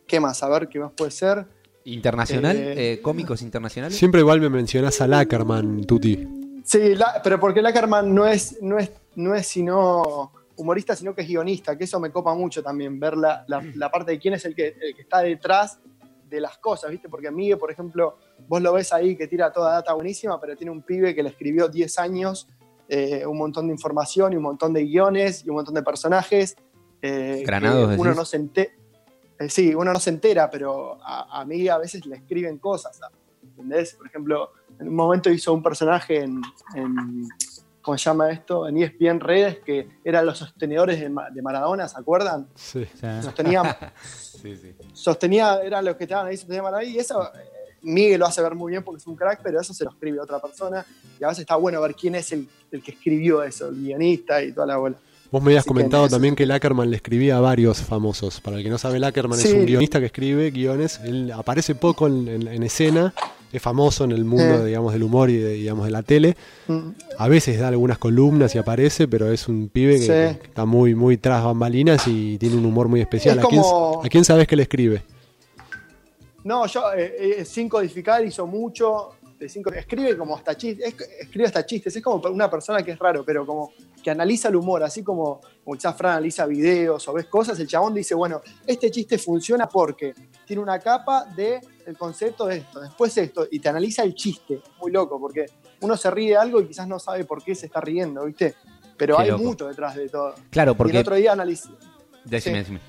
¿qué 0.06 0.20
más? 0.20 0.42
A 0.42 0.48
ver, 0.48 0.68
¿qué 0.68 0.78
más 0.78 0.92
puede 0.92 1.10
ser? 1.10 1.44
¿Internacional? 1.84 2.56
Eh, 2.56 2.92
Eh, 2.94 3.02
¿Cómicos 3.02 3.42
internacionales? 3.42 3.96
Siempre 3.98 4.20
igual 4.20 4.40
me 4.40 4.48
mencionás 4.48 5.00
a 5.00 5.08
Lackerman, 5.08 5.84
Tuti. 5.84 6.28
Sí, 6.64 6.94
la- 6.94 7.20
pero 7.22 7.40
porque 7.40 7.60
Lackerman 7.60 8.14
no 8.14 8.26
es, 8.26 8.62
no, 8.62 8.78
es, 8.78 8.92
no 9.16 9.34
es 9.34 9.46
sino 9.46 10.30
humorista, 10.56 10.94
sino 10.94 11.14
que 11.14 11.22
es 11.22 11.28
guionista, 11.28 11.76
que 11.76 11.84
eso 11.84 11.98
me 11.98 12.10
copa 12.10 12.34
mucho 12.34 12.62
también, 12.62 13.00
ver 13.00 13.16
la, 13.16 13.44
la- 13.48 13.64
la 13.74 13.90
parte 13.90 14.12
de 14.12 14.18
quién 14.18 14.34
es 14.34 14.44
el 14.44 14.54
que, 14.54 14.68
el 14.80 14.94
que 14.94 15.02
está 15.02 15.20
detrás 15.20 15.80
de 16.30 16.40
las 16.40 16.56
cosas, 16.58 16.90
¿viste? 16.90 17.08
Porque 17.08 17.30
Miguel, 17.30 17.58
por 17.58 17.70
ejemplo, 17.72 18.16
vos 18.48 18.62
lo 18.62 18.72
ves 18.72 18.92
ahí 18.92 19.16
que 19.16 19.26
tira 19.26 19.52
toda 19.52 19.72
data 19.72 19.92
buenísima, 19.92 20.40
pero 20.40 20.56
tiene 20.56 20.70
un 20.70 20.82
pibe 20.82 21.14
que 21.14 21.22
le 21.22 21.30
escribió 21.30 21.68
10 21.68 21.98
años, 21.98 22.48
eh, 22.88 23.26
un 23.26 23.36
montón 23.38 23.66
de 23.66 23.72
información 23.72 24.32
y 24.32 24.36
un 24.36 24.42
montón 24.44 24.72
de 24.72 24.84
guiones 24.84 25.44
y 25.44 25.48
un 25.50 25.56
montón 25.56 25.74
de 25.74 25.82
personajes. 25.82 26.54
Eh, 27.02 27.42
Granados, 27.44 27.98
uno 27.98 28.14
no 28.14 28.24
se 28.24 28.36
entera. 28.36 28.70
sí, 29.48 29.74
uno 29.74 29.92
no 29.92 29.98
se 30.00 30.10
entera, 30.10 30.48
pero 30.50 30.98
a, 31.02 31.40
a 31.40 31.44
Miguel 31.44 31.70
a 31.70 31.78
veces 31.78 32.06
le 32.06 32.16
escriben 32.16 32.58
cosas. 32.58 32.98
¿Entendés? 33.42 33.94
Por 33.94 34.06
ejemplo, 34.06 34.52
en 34.78 34.88
un 34.88 34.94
momento 34.94 35.28
hizo 35.30 35.52
un 35.52 35.62
personaje 35.62 36.22
en, 36.22 36.40
en- 36.74 37.28
¿cómo 37.80 37.98
se 37.98 38.04
llama 38.04 38.30
esto? 38.30 38.68
En 38.68 38.76
ESPN 38.76 39.18
Redes, 39.20 39.58
que 39.66 39.88
eran 40.04 40.24
los 40.24 40.38
sostenedores 40.38 41.00
de, 41.00 41.08
Ma- 41.10 41.28
de 41.30 41.42
Maradona, 41.42 41.88
¿se 41.88 41.98
acuerdan? 41.98 42.46
Sí. 42.54 42.86
Sí, 44.04 44.56
sí. 44.56 44.74
sostenía, 44.92 45.60
eran 45.62 45.84
los 45.84 45.96
que 45.96 46.04
estaban 46.04 46.28
ahí, 46.28 46.36
sostenía 46.36 46.62
Maradona, 46.62 46.84
y 46.88 46.96
eso 46.98 47.24
eh, 47.34 47.38
Miguel 47.82 48.20
lo 48.20 48.26
hace 48.26 48.40
ver 48.40 48.54
muy 48.54 48.70
bien 48.70 48.84
porque 48.84 48.98
es 49.00 49.06
un 49.08 49.16
crack, 49.16 49.40
pero 49.42 49.60
eso 49.60 49.74
se 49.74 49.82
lo 49.84 49.90
escribe 49.90 50.20
otra 50.20 50.38
persona, 50.38 50.86
y 51.18 51.24
a 51.24 51.28
veces 51.28 51.40
está 51.40 51.56
bueno 51.56 51.80
ver 51.80 51.94
quién 51.96 52.14
es 52.14 52.30
el, 52.32 52.48
el 52.70 52.80
que 52.82 52.92
escribió 52.92 53.42
eso, 53.42 53.68
el 53.68 53.74
guionista 53.74 54.40
y 54.42 54.52
toda 54.52 54.66
la 54.68 54.76
bola. 54.76 54.96
Vos 55.32 55.42
me 55.42 55.48
habías 55.48 55.62
Así 55.62 55.68
comentado 55.68 56.08
también 56.10 56.36
que 56.36 56.44
Lackerman 56.46 56.90
le 56.90 56.96
escribía 56.96 57.38
a 57.38 57.40
varios 57.40 57.78
famosos. 57.80 58.40
Para 58.42 58.58
el 58.58 58.62
que 58.62 58.68
no 58.68 58.76
sabe, 58.78 58.98
Lackerman 59.00 59.40
es 59.40 59.52
un 59.52 59.64
guionista 59.64 59.98
que 59.98 60.06
escribe 60.06 60.50
guiones. 60.50 61.00
Él 61.04 61.32
aparece 61.32 61.74
poco 61.74 62.06
en, 62.06 62.28
en- 62.28 62.48
en 62.48 62.62
escena, 62.62 63.14
es 63.50 63.62
famoso 63.62 64.04
en 64.04 64.12
el 64.12 64.26
mundo, 64.26 64.58
Sí. 64.60 64.66
digamos, 64.66 64.92
del 64.92 65.02
humor 65.02 65.30
y 65.30 65.38
de, 65.38 65.54
digamos, 65.54 65.86
de 65.86 65.90
la 65.90 66.02
tele. 66.02 66.36
Mm, 66.68 66.90
A 67.18 67.28
veces 67.28 67.58
da 67.58 67.68
algunas 67.68 67.96
columnas 67.96 68.54
y 68.54 68.58
aparece, 68.58 69.08
pero 69.08 69.32
es 69.32 69.48
un 69.48 69.70
pibe 69.70 69.94
que, 69.94 70.00
Sí. 70.00 70.06
que 70.38 70.46
está 70.48 70.66
muy, 70.66 70.94
muy 70.94 71.16
tras 71.16 71.42
bambalinas 71.42 72.06
y 72.08 72.36
tiene 72.36 72.56
un 72.56 72.66
humor 72.66 72.88
muy 72.88 73.00
especial. 73.00 73.38
Es 73.38 73.44
¿A, 73.44 73.48
quién, 73.48 73.62
¿A 74.04 74.08
quién 74.10 74.24
sabes 74.26 74.46
que 74.46 74.54
le 74.56 74.64
escribe? 74.64 75.02
No, 76.44 76.66
yo, 76.66 76.92
eh, 76.94 77.38
eh, 77.38 77.44
sin 77.46 77.68
codificar, 77.70 78.22
hizo 78.24 78.46
mucho. 78.46 79.12
De 79.38 79.48
cinco, 79.48 79.72
escribe 79.72 80.16
como 80.16 80.36
hasta 80.36 80.56
chistes, 80.56 80.94
escribe 81.20 81.46
hasta 81.46 81.66
chistes. 81.66 81.96
Es 81.96 82.02
como 82.02 82.22
una 82.30 82.48
persona 82.48 82.80
que 82.84 82.92
es 82.92 82.98
raro, 82.98 83.24
pero 83.24 83.44
como 83.44 83.72
que 84.02 84.10
analiza 84.10 84.48
el 84.48 84.56
humor, 84.56 84.82
así 84.82 85.02
como, 85.02 85.40
como 85.64 85.76
quizás 85.76 85.96
Fran 85.96 86.12
analiza 86.12 86.44
videos 86.46 87.06
o 87.08 87.12
ves 87.12 87.26
cosas. 87.26 87.58
El 87.60 87.66
chabón 87.68 87.94
dice, 87.94 88.14
bueno, 88.14 88.40
este 88.66 88.90
chiste 88.90 89.16
funciona 89.18 89.68
porque 89.68 90.14
tiene 90.44 90.60
una 90.62 90.78
capa 90.78 91.24
del 91.36 91.60
el 91.86 91.96
concepto 91.96 92.46
de 92.46 92.58
esto, 92.58 92.80
después 92.80 93.16
esto, 93.18 93.46
y 93.50 93.58
te 93.60 93.68
analiza 93.68 94.02
el 94.02 94.14
chiste. 94.14 94.60
Muy 94.80 94.90
loco, 94.92 95.18
porque 95.20 95.46
uno 95.80 95.96
se 95.96 96.10
ríe 96.10 96.30
de 96.30 96.36
algo 96.36 96.60
y 96.60 96.66
quizás 96.66 96.86
no 96.88 96.98
sabe 96.98 97.24
por 97.24 97.42
qué 97.42 97.54
se 97.54 97.66
está 97.66 97.80
riendo, 97.80 98.24
¿viste? 98.24 98.54
Pero 98.96 99.16
Qué 99.16 99.22
hay 99.22 99.30
loco. 99.30 99.42
mucho 99.44 99.66
detrás 99.68 99.94
de 99.96 100.08
todo. 100.08 100.34
Claro, 100.50 100.70
Y 100.70 100.74
el 100.74 100.76
porque. 100.76 100.98
otro 100.98 101.14
día 101.16 101.32
analicé. 101.32 101.70
Decime, 102.24 102.64
sí. 102.64 102.72
decime. 102.74 102.80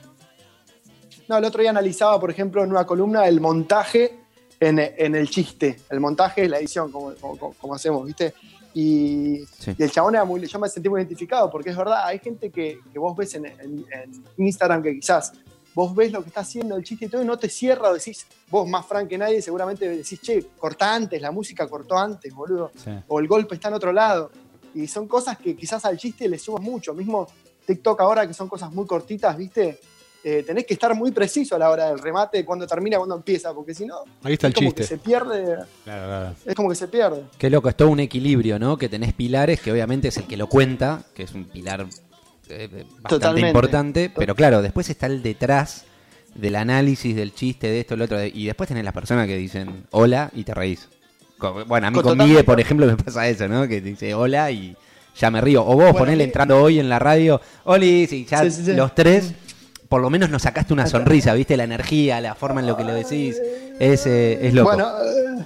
No, 1.27 1.37
el 1.37 1.45
otro 1.45 1.61
día 1.61 1.69
analizaba, 1.69 2.19
por 2.19 2.29
ejemplo, 2.29 2.63
en 2.63 2.69
una 2.69 2.85
columna 2.85 3.25
el 3.27 3.39
montaje 3.39 4.19
en, 4.59 4.77
en 4.79 5.15
el 5.15 5.29
chiste. 5.29 5.79
El 5.89 5.99
montaje 6.01 6.43
es 6.43 6.49
la 6.49 6.59
edición, 6.59 6.91
como, 6.91 7.13
como- 7.15 7.53
como 7.53 7.73
hacemos, 7.75 8.05
¿viste? 8.05 8.33
Y, 8.73 9.45
Sí. 9.59 9.75
y 9.77 9.83
el 9.83 9.91
chabón 9.91 10.15
era 10.15 10.25
muy. 10.25 10.45
Yo 10.47 10.59
me 10.59 10.67
sentí 10.69 10.89
muy 10.89 10.99
identificado, 11.01 11.49
porque 11.51 11.69
es 11.69 11.77
verdad, 11.77 12.05
hay 12.05 12.19
gente 12.19 12.49
que, 12.49 12.79
que 12.91 12.99
vos 12.99 13.15
ves 13.15 13.35
en, 13.35 13.45
en- 13.45 13.85
en 13.91 14.23
Instagram 14.45 14.81
que 14.81 14.95
quizás 14.95 15.33
vos 15.75 15.95
ves 15.95 16.11
lo 16.11 16.21
que 16.21 16.27
está 16.29 16.41
haciendo 16.41 16.75
el 16.75 16.83
chiste 16.83 17.05
y 17.05 17.07
todo 17.09 17.21
y 17.23 17.25
no 17.25 17.37
te 17.37 17.49
cierra, 17.49 17.89
o 17.89 17.93
decís, 17.93 18.27
vos 18.51 18.67
más 18.69 18.85
frank 18.85 19.07
que 19.09 19.17
nadie, 19.17 19.41
seguramente 19.41 19.87
decís, 19.89 20.21
che, 20.21 20.45
corta 20.59 20.93
antes, 20.93 21.19
la 21.21 21.31
música 21.31 21.67
cortó 21.67 21.97
antes, 21.97 22.31
boludo 22.33 22.71
sí. 22.75 22.91
o 23.07 23.19
el 23.19 23.27
golpe 23.27 23.55
está 23.55 23.69
en 23.69 23.73
otro 23.75 23.91
lado. 23.91 24.29
Y 24.75 24.87
son 24.87 25.07
cosas 25.07 25.37
que 25.37 25.55
quizás 25.55 25.83
al 25.85 25.97
chiste 25.97 26.27
le 26.27 26.37
sumas 26.39 26.61
mucho. 26.61 26.93
Mismo 26.93 27.27
TikTok 27.65 28.01
ahora, 28.01 28.27
que 28.27 28.33
son 28.33 28.47
cosas 28.49 28.71
muy 28.71 28.85
cortitas, 28.85 29.37
¿viste? 29.37 29.79
Eh, 30.25 30.43
tenés 30.47 30.65
que 30.65 30.73
estar 30.73 30.95
muy 30.95 31.11
preciso 31.11 31.55
a 31.55 31.59
la 31.59 31.69
hora 31.69 31.89
del 31.89 31.99
remate, 31.99 32.45
cuando 32.45 32.65
termina, 32.65 32.97
cuando 32.97 33.15
empieza, 33.15 33.53
porque 33.53 33.73
si 33.75 33.85
no, 33.85 33.95
Ahí 34.23 34.33
está 34.33 34.47
es 34.47 34.51
el 34.51 34.55
como 34.55 34.67
chiste. 34.69 34.81
que 34.83 34.87
se 34.87 34.97
pierde. 34.97 35.43
Claro, 35.83 36.05
claro. 36.07 36.35
Es 36.45 36.55
como 36.55 36.69
que 36.69 36.75
se 36.75 36.87
pierde. 36.87 37.23
Qué 37.37 37.49
loco, 37.49 37.67
es 37.67 37.75
todo 37.75 37.89
un 37.89 37.99
equilibrio, 37.99 38.57
¿no? 38.57 38.77
Que 38.77 38.87
tenés 38.87 39.11
pilares, 39.13 39.59
que 39.59 39.71
obviamente 39.71 40.07
es 40.07 40.17
el 40.17 40.23
que 40.25 40.37
lo 40.37 40.47
cuenta, 40.47 41.03
que 41.13 41.23
es 41.23 41.33
un 41.33 41.43
pilar 41.45 41.81
eh, 42.49 42.67
bastante 42.67 43.09
Totalmente. 43.09 43.47
importante, 43.49 44.11
pero 44.15 44.33
claro, 44.35 44.61
después 44.61 44.89
está 44.89 45.07
el 45.07 45.21
detrás 45.21 45.85
del 46.35 46.55
análisis, 46.55 47.15
del 47.15 47.33
chiste, 47.33 47.67
de 47.67 47.81
esto, 47.81 47.95
lo 47.97 48.05
otro, 48.05 48.23
y 48.23 48.45
después 48.45 48.67
tenés 48.69 48.83
las 48.85 48.93
personas 48.93 49.27
que 49.27 49.35
dicen 49.37 49.85
hola 49.91 50.31
y 50.33 50.43
te 50.45 50.53
reís. 50.53 50.87
Bueno, 51.67 51.87
a 51.87 51.91
mí 51.91 52.01
Con 52.01 52.17
Miguel, 52.17 52.45
por 52.45 52.59
ejemplo, 52.61 52.85
me 52.85 52.95
pasa 52.95 53.27
eso, 53.27 53.47
¿no? 53.49 53.67
Que 53.67 53.81
dice 53.81 54.13
hola 54.13 54.49
y 54.51 54.75
ya 55.19 55.29
me 55.29 55.41
río. 55.41 55.61
O 55.63 55.65
vos 55.65 55.75
Bueno, 55.75 55.97
ponele 55.97 56.17
mí- 56.17 56.23
entrando 56.23 56.61
hoy 56.61 56.79
en 56.79 56.87
la 56.87 56.97
radio, 56.99 57.41
Oli, 57.65 58.07
y 58.09 58.25
ya 58.25 58.39
Sí, 58.43 58.51
sí, 58.51 58.65
sí. 58.65 58.73
los 58.73 58.95
tres, 58.95 59.33
por 59.93 60.01
lo 60.01 60.09
menos 60.09 60.31
nos 60.31 60.41
sacaste 60.41 60.73
una 60.73 60.87
sonrisa, 60.87 61.35
¿viste? 61.35 61.55
La 61.55 61.65
energía, 61.65 62.19
la 62.19 62.33
forma 62.33 62.61
en 62.61 62.65
lo 62.65 62.75
que 62.75 62.83
lo 62.83 62.95
decís, 62.95 63.39
es, 63.79 64.07
eh, 64.07 64.47
es 64.47 64.51
loco. 64.51 64.69
Bueno, 64.69 64.87
eh, 65.03 65.45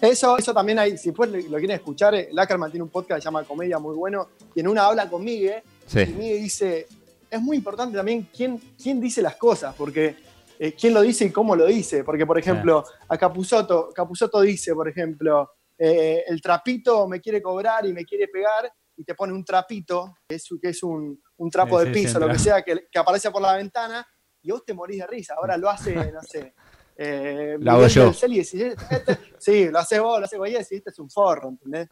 eso, 0.00 0.38
eso 0.38 0.54
también 0.54 0.78
hay, 0.78 0.96
si 0.96 1.10
después 1.10 1.28
lo 1.30 1.58
quieren 1.58 1.72
escuchar, 1.72 2.14
eh, 2.14 2.30
Lackerman 2.32 2.70
tiene 2.70 2.84
un 2.84 2.88
podcast 2.88 3.18
que 3.18 3.20
se 3.20 3.24
llama 3.26 3.44
Comedia 3.44 3.78
muy 3.78 3.94
bueno, 3.94 4.28
y 4.54 4.60
en 4.60 4.68
una 4.68 4.86
habla 4.86 5.10
con 5.10 5.22
Miguel, 5.22 5.62
Sí. 5.84 6.00
y 6.00 6.12
Miguel 6.14 6.40
dice, 6.42 6.86
es 7.30 7.42
muy 7.42 7.58
importante 7.58 7.94
también 7.94 8.30
quién, 8.34 8.58
quién 8.82 8.98
dice 8.98 9.20
las 9.20 9.36
cosas, 9.36 9.74
porque 9.76 10.16
eh, 10.58 10.72
quién 10.72 10.94
lo 10.94 11.02
dice 11.02 11.26
y 11.26 11.30
cómo 11.30 11.54
lo 11.54 11.66
dice, 11.66 12.02
porque 12.02 12.24
por 12.24 12.38
ejemplo, 12.38 12.86
a 13.06 13.18
Capusotto, 13.18 13.90
Capusotto 13.94 14.40
dice, 14.40 14.72
por 14.74 14.88
ejemplo, 14.88 15.50
eh, 15.76 16.24
el 16.28 16.40
trapito 16.40 17.06
me 17.06 17.20
quiere 17.20 17.42
cobrar 17.42 17.84
y 17.84 17.92
me 17.92 18.06
quiere 18.06 18.26
pegar, 18.28 18.72
y 18.96 19.04
te 19.04 19.14
pone 19.14 19.32
un 19.32 19.44
trapito, 19.44 20.14
que 20.26 20.36
es, 20.36 20.48
que 20.62 20.68
es 20.70 20.82
un, 20.82 21.20
un 21.42 21.50
trapo 21.50 21.78
Sí, 21.80 21.86
de 21.86 21.92
piso, 21.92 22.18
lo 22.20 22.26
que 22.28 22.38
sea, 22.38 22.62
que, 22.62 22.88
que 22.90 22.98
aparece 22.98 23.30
por 23.30 23.42
la 23.42 23.56
ventana 23.56 24.06
y 24.42 24.50
vos 24.50 24.64
te 24.64 24.72
morís 24.74 24.98
de 24.98 25.06
risa. 25.06 25.34
Ahora 25.34 25.56
lo 25.56 25.68
hace, 25.70 25.94
no 26.12 26.22
sé. 26.22 26.54
Eh, 26.96 27.56
Lo 27.58 27.72
hago 27.72 27.86
yo. 27.88 28.12
Y 28.28 28.36
decís, 28.38 28.54
este- 28.54 28.76
este- 28.96 29.18
sí, 29.38 29.68
lo 29.70 29.78
haces 29.78 30.00
vos, 30.00 30.18
lo 30.20 30.24
haces 30.26 30.38
cualquiera 30.38 30.60
y 30.60 30.64
decís, 30.64 30.78
este 30.78 30.90
es 30.90 30.98
un 30.98 31.10
forro, 31.10 31.48
¿entendés? 31.48 31.88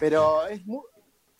Pero 0.00 0.46
es, 0.46 0.64
mu- 0.66 0.82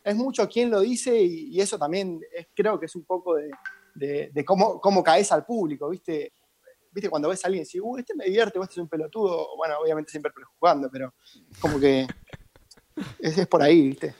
es 0.04 0.14
mucho 0.14 0.48
quien 0.48 0.70
lo 0.70 0.80
dice 0.80 1.20
y, 1.20 1.48
y 1.56 1.60
eso 1.60 1.78
también 1.78 2.20
es, 2.34 2.46
creo 2.54 2.78
que 2.78 2.86
es 2.86 2.94
un 2.96 3.04
poco 3.04 3.34
de, 3.36 3.50
de- 3.94 4.30
de 4.32 4.44
cómo, 4.44 4.80
cómo 4.80 5.02
caes 5.02 5.32
al 5.32 5.44
público, 5.44 5.88
¿viste? 5.88 6.32
¿Viste? 6.92 7.08
Cuando 7.08 7.28
ves 7.28 7.42
a 7.44 7.48
alguien 7.48 7.62
y 7.62 7.66
decís, 7.66 7.80
uh, 7.82 7.96
este 7.98 8.14
me 8.14 8.24
divierte, 8.26 8.58
o 8.58 8.62
este 8.62 8.74
es 8.74 8.78
un 8.78 8.88
pelotudo, 8.88 9.56
bueno, 9.56 9.76
obviamente 9.82 10.10
siempre 10.10 10.30
prejuzgando, 10.32 10.88
pero 10.90 11.14
como 11.60 11.80
que 11.80 12.06
es, 13.18 13.38
es 13.38 13.46
por 13.46 13.62
ahí, 13.62 13.88
¿viste? 13.88 14.14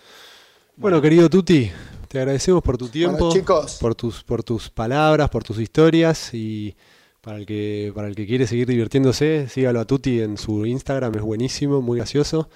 Bueno, 0.77 1.01
querido 1.03 1.29
Tuti, 1.29 1.71
te 2.11 2.19
agradecemos 2.19 2.61
por 2.63 2.77
tu 2.77 2.89
tiempo, 2.89 3.27
Bueno, 3.27 3.33
chicos. 3.33 3.79
por 3.81 3.95
tus, 3.95 4.25
por 4.25 4.43
tus 4.43 4.69
palabras, 4.69 5.31
por 5.31 5.45
tus 5.45 5.61
historias 5.61 6.35
y 6.35 6.75
para 7.21 7.37
el 7.39 7.47
que, 7.47 7.93
para 7.95 8.09
el 8.09 8.17
que 8.17 8.27
quiere 8.27 8.49
seguir 8.49 8.67
divirtiéndose, 8.67 9.47
sígalo 9.49 9.79
a 9.79 9.85
Tuti 9.85 10.21
en 10.21 10.37
su 10.37 10.67
Instagram, 10.67 11.15
es 11.15 11.23
buenísimo, 11.23 11.81
muy 11.81 11.99
gracioso. 11.99 12.49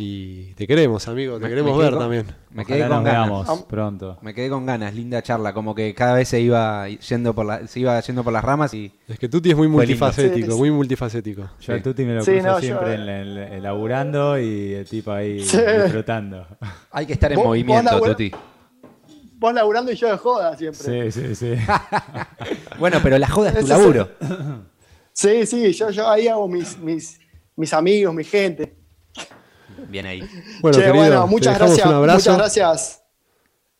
Y 0.00 0.54
te 0.54 0.66
queremos, 0.66 1.06
amigo, 1.08 1.34
te 1.38 1.42
Me- 1.42 1.48
queremos 1.50 1.76
me 1.76 1.82
ver 1.82 1.90
con- 1.90 1.98
también. 2.00 2.26
Me 2.52 2.64
quedé 2.64 2.86
con 2.88 3.02
ganas. 3.04 3.28
veamos 3.28 3.62
pronto. 3.64 4.16
Me 4.22 4.32
quedé 4.32 4.48
con 4.48 4.64
ganas, 4.64 4.94
linda 4.94 5.20
charla, 5.22 5.52
como 5.52 5.74
que 5.74 5.92
cada 5.92 6.14
vez 6.14 6.28
se 6.28 6.40
iba 6.40 6.88
yendo 6.88 7.34
por 7.34 7.44
la, 7.44 7.66
se 7.66 7.80
iba 7.80 8.00
yendo 8.00 8.22
por 8.24 8.32
las 8.32 8.44
ramas 8.44 8.72
y 8.72 8.90
Es 9.08 9.18
que 9.18 9.28
Tuti 9.28 9.50
es 9.50 9.56
muy 9.56 9.66
multifacético, 9.68 10.52
Sí, 10.52 10.56
muy 10.58 10.70
multifacético. 10.70 11.50
Yo 11.60 11.74
al 11.74 11.82
Tuti 11.82 12.04
me 12.04 12.14
lo 12.14 12.22
Sí, 12.24 12.30
cruzo 12.30 12.46
no, 12.46 12.54
yo- 12.54 12.60
siempre 12.60 12.94
en, 12.94 13.62
laburando 13.62 14.38
y 14.38 14.72
el 14.74 14.86
tipo 14.88 15.10
ahí 15.10 15.40
Sí. 15.44 15.58
disfrutando. 15.82 16.46
hay 16.92 17.04
que 17.04 17.12
estar 17.14 17.32
en 17.32 17.40
movimiento, 17.40 18.00
Tuti. 18.00 18.30
Vos 19.40 19.54
laburando 19.54 19.92
y 19.92 19.94
yo 19.94 20.08
de 20.08 20.16
joda 20.18 20.56
siempre. 20.56 21.10
Sí, 21.12 21.20
sí, 21.20 21.34
sí. 21.34 21.54
Bueno, 22.78 22.98
pero 23.02 23.18
la 23.18 23.28
joda 23.28 23.50
es 23.50 23.60
tu 23.60 23.66
laburo. 23.68 24.08
Sí, 25.12 25.46
sí, 25.46 25.72
yo, 25.72 25.90
yo 25.90 26.08
ahí 26.08 26.26
hago 26.28 26.46
mis, 26.48 26.76
mis, 26.78 27.18
mis 27.56 27.72
amigos, 27.72 28.14
mi 28.14 28.24
gente. 28.24 28.76
Bien 29.88 30.06
ahí. 30.06 30.20
Bueno, 30.60 30.76
Che, 30.78 30.84
querido, 30.84 30.94
bueno, 31.04 31.26
muchas 31.26 31.56
gracias. 31.58 31.86
un 31.86 31.94
abrazo. 31.94 32.16
Muchas 32.18 32.36
gracias. 32.36 33.02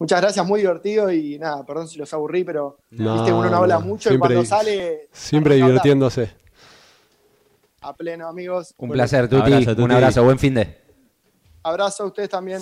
Muchas 0.00 0.20
gracias, 0.20 0.46
muy 0.46 0.60
divertido 0.60 1.10
y 1.12 1.38
nada, 1.40 1.66
perdón 1.66 1.88
si 1.88 1.98
los 1.98 2.12
aburrí, 2.14 2.44
pero 2.44 2.78
No, 2.90 3.14
viste, 3.14 3.32
uno 3.32 3.50
no 3.50 3.56
habla 3.56 3.80
mucho 3.80 4.10
siempre- 4.10 4.28
y 4.34 4.34
cuando 4.36 4.44
sale. 4.48 5.08
Siempre 5.12 5.56
divirtiéndose. 5.56 6.30
A 7.80 7.94
pleno, 7.96 8.28
amigos. 8.28 8.74
Un 8.78 8.88
Bueno, 8.90 9.00
placer, 9.00 9.28
Tuti. 9.28 9.42
abrazo, 9.42 9.70
Tuti. 9.70 9.82
Un 9.82 9.90
abrazo, 9.92 10.22
buen 10.24 10.38
fin 10.38 10.54
de. 10.54 10.78
Abrazo 11.64 12.04
a 12.04 12.06
ustedes 12.06 12.28
también. 12.28 12.60